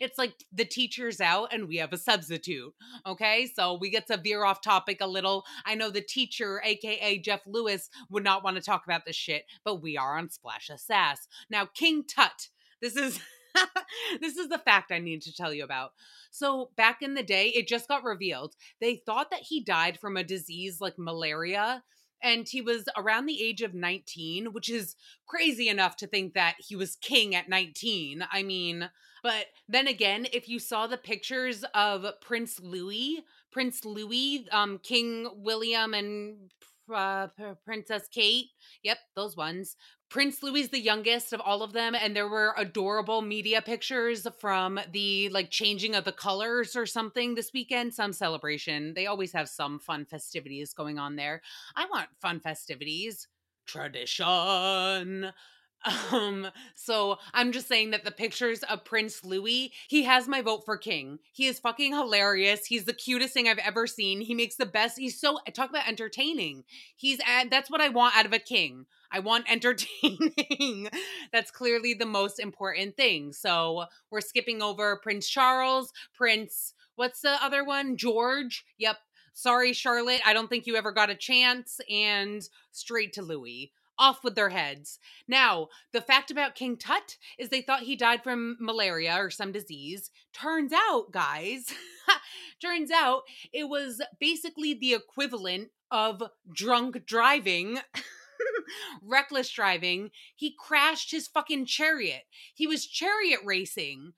it's 0.00 0.18
like 0.18 0.34
the 0.52 0.64
teacher's 0.64 1.20
out 1.20 1.52
and 1.52 1.68
we 1.68 1.76
have 1.76 1.92
a 1.92 1.98
substitute. 1.98 2.72
Okay. 3.06 3.50
So 3.54 3.78
we 3.80 3.90
get 3.90 4.06
to 4.08 4.16
veer 4.16 4.44
off 4.44 4.60
topic 4.60 4.98
a 5.00 5.06
little. 5.06 5.44
I 5.64 5.74
know 5.74 5.90
the 5.90 6.00
teacher, 6.00 6.60
AKA 6.64 7.18
Jeff 7.18 7.40
Lewis, 7.46 7.90
would 8.10 8.24
not 8.24 8.44
want 8.44 8.56
to 8.56 8.62
talk 8.62 8.84
about 8.84 9.04
this 9.06 9.16
shit, 9.16 9.44
but 9.64 9.82
we 9.82 9.96
are 9.96 10.18
on 10.18 10.30
Splash 10.30 10.70
Sass. 10.76 11.28
Now, 11.50 11.66
King 11.66 12.04
Tut, 12.04 12.48
this 12.80 12.96
is. 12.96 13.20
this 14.20 14.36
is 14.36 14.48
the 14.48 14.58
fact 14.58 14.92
I 14.92 14.98
need 14.98 15.22
to 15.22 15.34
tell 15.34 15.52
you 15.52 15.64
about. 15.64 15.92
So, 16.30 16.70
back 16.76 17.02
in 17.02 17.14
the 17.14 17.22
day, 17.22 17.48
it 17.48 17.68
just 17.68 17.88
got 17.88 18.04
revealed. 18.04 18.54
They 18.80 18.96
thought 18.96 19.30
that 19.30 19.44
he 19.48 19.62
died 19.62 19.98
from 19.98 20.16
a 20.16 20.24
disease 20.24 20.80
like 20.80 20.98
malaria 20.98 21.82
and 22.22 22.48
he 22.48 22.60
was 22.60 22.88
around 22.96 23.26
the 23.26 23.42
age 23.42 23.62
of 23.62 23.74
19, 23.74 24.52
which 24.52 24.68
is 24.68 24.96
crazy 25.26 25.68
enough 25.68 25.96
to 25.96 26.06
think 26.06 26.34
that 26.34 26.56
he 26.58 26.74
was 26.74 26.96
king 26.96 27.34
at 27.34 27.48
19. 27.48 28.24
I 28.30 28.42
mean, 28.42 28.90
but 29.22 29.46
then 29.68 29.86
again, 29.86 30.26
if 30.32 30.48
you 30.48 30.58
saw 30.58 30.86
the 30.86 30.96
pictures 30.96 31.64
of 31.74 32.06
Prince 32.20 32.60
Louis, 32.60 33.20
Prince 33.50 33.84
Louis, 33.84 34.46
um, 34.52 34.78
King 34.82 35.28
William, 35.36 35.94
and 35.94 36.50
uh, 36.92 37.28
Princess 37.64 38.08
Kate, 38.12 38.46
yep, 38.82 38.98
those 39.14 39.36
ones, 39.36 39.76
Prince 40.10 40.42
Louis 40.42 40.68
the 40.68 40.80
youngest 40.80 41.34
of 41.34 41.40
all 41.42 41.62
of 41.62 41.74
them, 41.74 41.94
and 41.94 42.16
there 42.16 42.28
were 42.28 42.54
adorable 42.56 43.20
media 43.20 43.60
pictures 43.60 44.26
from 44.38 44.80
the 44.90 45.28
like 45.28 45.50
changing 45.50 45.94
of 45.94 46.04
the 46.04 46.12
colors 46.12 46.74
or 46.74 46.86
something 46.86 47.34
this 47.34 47.52
weekend, 47.52 47.92
some 47.92 48.14
celebration. 48.14 48.94
They 48.94 49.06
always 49.06 49.32
have 49.32 49.50
some 49.50 49.78
fun 49.78 50.06
festivities 50.06 50.72
going 50.72 50.98
on 50.98 51.16
there. 51.16 51.42
I 51.76 51.86
want 51.86 52.08
fun 52.22 52.40
festivities. 52.40 53.28
Tradition. 53.66 55.30
Um, 56.12 56.48
so 56.74 57.18
I'm 57.32 57.52
just 57.52 57.68
saying 57.68 57.90
that 57.90 58.04
the 58.04 58.10
pictures 58.10 58.62
of 58.64 58.84
Prince 58.84 59.24
Louis, 59.24 59.72
he 59.88 60.02
has 60.04 60.26
my 60.26 60.42
vote 60.42 60.64
for 60.64 60.76
king. 60.76 61.18
He 61.32 61.46
is 61.46 61.58
fucking 61.60 61.92
hilarious. 61.94 62.66
He's 62.66 62.84
the 62.84 62.92
cutest 62.92 63.32
thing 63.34 63.48
I've 63.48 63.58
ever 63.58 63.86
seen. 63.86 64.20
He 64.20 64.34
makes 64.34 64.56
the 64.56 64.66
best. 64.66 64.98
He's 64.98 65.20
so 65.20 65.38
talk 65.54 65.70
about 65.70 65.88
entertaining. 65.88 66.64
He's 66.96 67.20
at, 67.26 67.50
that's 67.50 67.70
what 67.70 67.80
I 67.80 67.88
want 67.88 68.16
out 68.16 68.26
of 68.26 68.32
a 68.32 68.38
king. 68.38 68.86
I 69.10 69.20
want 69.20 69.46
entertaining. 69.50 70.88
That's 71.32 71.50
clearly 71.50 71.94
the 71.94 72.06
most 72.06 72.38
important 72.38 72.96
thing. 72.96 73.32
So 73.32 73.84
we're 74.10 74.20
skipping 74.20 74.62
over 74.62 75.00
Prince 75.02 75.28
Charles, 75.28 75.92
Prince, 76.14 76.74
what's 76.96 77.20
the 77.20 77.42
other 77.42 77.64
one? 77.64 77.96
George. 77.96 78.64
Yep. 78.78 78.96
Sorry, 79.32 79.72
Charlotte. 79.72 80.20
I 80.26 80.32
don't 80.32 80.48
think 80.48 80.66
you 80.66 80.74
ever 80.74 80.90
got 80.90 81.10
a 81.10 81.14
chance. 81.14 81.80
And 81.88 82.42
straight 82.72 83.12
to 83.14 83.22
Louis. 83.22 83.72
Off 83.98 84.22
with 84.22 84.34
their 84.34 84.50
heads. 84.50 84.98
Now, 85.26 85.68
the 85.92 86.00
fact 86.00 86.30
about 86.30 86.54
King 86.54 86.76
Tut 86.76 87.16
is 87.38 87.48
they 87.48 87.62
thought 87.62 87.80
he 87.80 87.96
died 87.96 88.22
from 88.22 88.56
malaria 88.60 89.16
or 89.16 89.30
some 89.30 89.52
disease. 89.52 90.10
Turns 90.32 90.72
out, 90.72 91.10
guys, 91.10 91.72
turns 92.62 92.90
out 92.90 93.22
it 93.52 93.68
was 93.68 94.00
basically 94.20 94.74
the 94.74 94.94
equivalent 94.94 95.70
of 95.90 96.22
drunk 96.52 97.06
driving. 97.06 97.78
reckless 99.02 99.50
driving. 99.50 100.10
He 100.36 100.54
crashed 100.56 101.10
his 101.10 101.26
fucking 101.26 101.66
chariot. 101.66 102.22
He 102.54 102.66
was 102.66 102.86
chariot 102.86 103.40
racing 103.44 104.12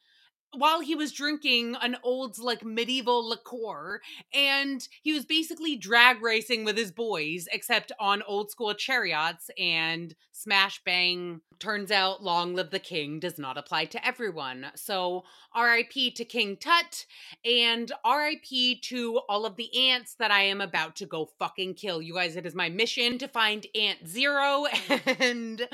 while 0.53 0.81
he 0.81 0.95
was 0.95 1.13
drinking 1.13 1.77
an 1.81 1.97
old 2.03 2.39
like 2.39 2.65
medieval 2.65 3.29
liqueur 3.29 4.01
and 4.35 4.89
he 5.03 5.13
was 5.13 5.25
basically 5.25 5.77
drag 5.77 6.21
racing 6.21 6.65
with 6.65 6.77
his 6.77 6.91
boys 6.91 7.47
except 7.53 7.93
on 8.01 8.23
old 8.23 8.51
school 8.51 8.75
chariots 8.75 9.51
and 9.59 10.15
smash 10.33 10.83
bang 10.85 11.41
turns 11.61 11.91
out 11.91 12.23
long 12.23 12.55
live 12.55 12.71
the 12.71 12.79
king 12.79 13.21
does 13.21 13.39
not 13.39 13.59
apply 13.59 13.85
to 13.85 14.05
everyone. 14.05 14.67
So 14.75 15.25
rip 15.55 15.91
to 15.91 16.25
king 16.25 16.57
tut 16.57 17.05
and 17.45 17.93
rip 18.05 18.81
to 18.83 19.21
all 19.29 19.45
of 19.45 19.57
the 19.57 19.91
ants 19.91 20.15
that 20.15 20.31
i 20.31 20.43
am 20.43 20.61
about 20.61 20.97
to 20.97 21.07
go 21.07 21.29
fucking 21.39 21.75
kill. 21.75 22.01
You 22.01 22.15
guys 22.15 22.35
it 22.35 22.47
is 22.47 22.55
my 22.55 22.71
mission 22.71 23.19
to 23.19 23.29
find 23.29 23.67
ant 23.75 24.09
zero 24.09 24.65
and 25.21 25.69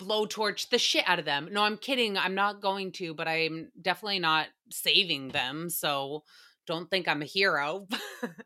blowtorch 0.00 0.70
the 0.70 0.78
shit 0.78 1.04
out 1.06 1.18
of 1.18 1.24
them. 1.26 1.50
No 1.52 1.62
i'm 1.62 1.76
kidding. 1.76 2.16
I'm 2.16 2.34
not 2.34 2.62
going 2.62 2.90
to 2.92 3.14
but 3.14 3.28
i'm 3.28 3.68
definitely 3.80 4.07
not 4.16 4.46
saving 4.70 5.28
them 5.28 5.68
so 5.68 6.22
don't 6.66 6.90
think 6.90 7.08
i'm 7.08 7.22
a 7.22 7.26
hero 7.26 7.86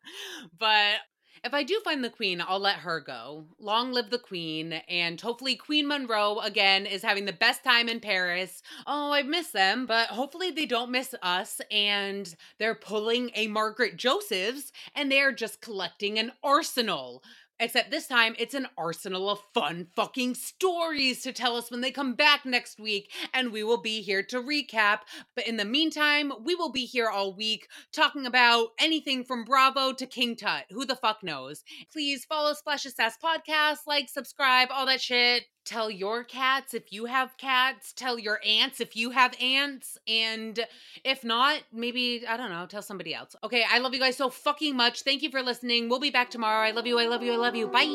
but 0.59 0.96
if 1.44 1.55
I 1.55 1.64
do 1.64 1.81
find 1.83 2.05
the 2.05 2.11
queen, 2.11 2.40
I'll 2.46 2.61
let 2.61 2.77
her 2.77 3.01
go. 3.01 3.46
Long 3.59 3.90
live 3.90 4.11
the 4.11 4.18
queen. 4.18 4.75
And 4.88 5.20
hopefully, 5.20 5.57
Queen 5.57 5.88
Monroe 5.88 6.38
again 6.38 6.87
is 6.87 7.03
having 7.03 7.25
the 7.25 7.33
best 7.33 7.64
time 7.64 7.88
in 7.88 7.98
Paris. 7.98 8.62
Oh, 8.87 9.12
I 9.12 9.25
miss 9.25 9.51
them, 9.51 9.87
but 9.87 10.09
hopefully, 10.09 10.53
they 10.53 10.66
don't 10.66 10.92
miss 10.92 11.16
us. 11.20 11.61
And 11.70 12.33
they're 12.59 12.77
pulling 12.77 13.33
a 13.35 13.48
Margaret 13.48 13.96
Josephs 13.96 14.70
and 14.94 15.11
they're 15.11 15.33
just 15.33 15.61
collecting 15.61 16.18
an 16.18 16.31
arsenal. 16.44 17.25
Except 17.62 17.92
this 17.92 18.09
time, 18.09 18.35
it's 18.40 18.55
an 18.55 18.66
arsenal 18.77 19.31
of 19.31 19.38
fun 19.55 19.87
fucking 19.94 20.35
stories 20.35 21.22
to 21.22 21.33
tell 21.33 21.55
us 21.55 21.70
when 21.70 21.81
they 21.81 21.92
come 21.92 22.14
back 22.14 22.44
next 22.44 22.81
week, 22.81 23.12
and 23.33 23.53
we 23.53 23.62
will 23.62 23.81
be 23.81 24.03
here 24.03 24.20
to 24.20 24.42
recap. 24.42 25.03
But 25.37 25.46
in 25.46 25.59
the 25.59 25.64
meantime, 25.64 26.33
we 26.42 26.57
will 26.57 26.72
be 26.72 26.87
here 26.87 27.09
all 27.09 27.33
week 27.33 27.68
talking 27.92 28.27
about 28.27 28.70
anything 28.81 29.22
from 29.22 29.44
Bravo 29.44 29.92
to 29.92 30.07
King 30.07 30.35
Tut. 30.35 30.64
Who 30.70 30.85
the 30.85 30.96
fuck 30.96 31.22
knows? 31.22 31.62
Please 31.92 32.25
follow 32.25 32.53
Splash 32.53 32.85
of 32.85 32.94
Sass 32.94 33.16
podcast, 33.16 33.87
like, 33.87 34.09
subscribe, 34.09 34.66
all 34.72 34.87
that 34.87 35.01
shit. 35.01 35.44
Tell 35.64 35.90
your 35.90 36.25
cats 36.25 36.75
if 36.75 36.92
you 36.92 37.07
have 37.07 37.37
cats, 37.37 37.92
tell 37.92 38.18
your 38.18 38.40
aunts 38.46 38.81
if 38.81 38.96
you 38.96 39.11
have 39.11 39.35
aunts, 39.40 39.98
and 40.09 40.59
if 41.05 41.25
not, 41.25 41.62
maybe, 41.72 42.25
I 42.27 42.37
don't 42.37 42.51
know, 42.51 42.66
tell 42.66 42.83
somebody 42.83 43.14
else. 43.14 43.37
Okay, 43.44 43.64
I 43.68 43.79
love 43.79 43.94
you 43.94 44.01
guys 44.01 44.16
so 44.16 44.31
fucking 44.31 44.77
much. 44.77 45.03
Thank 45.03 45.22
you 45.22 45.31
for 45.31 45.42
listening. 45.42 45.88
We'll 45.88 46.01
be 46.01 46.11
back 46.11 46.31
tomorrow. 46.31 46.66
I 46.66 46.70
love 46.72 46.87
you, 46.87 46.98
I 46.98 47.07
love 47.07 47.22
you, 47.22 47.33
I 47.33 47.37
love 47.37 47.55
you. 47.55 47.68
Bye. 47.68 47.87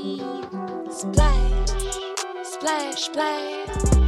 Splash, 0.89 1.69
splash, 2.43 3.01
splash, 3.01 4.06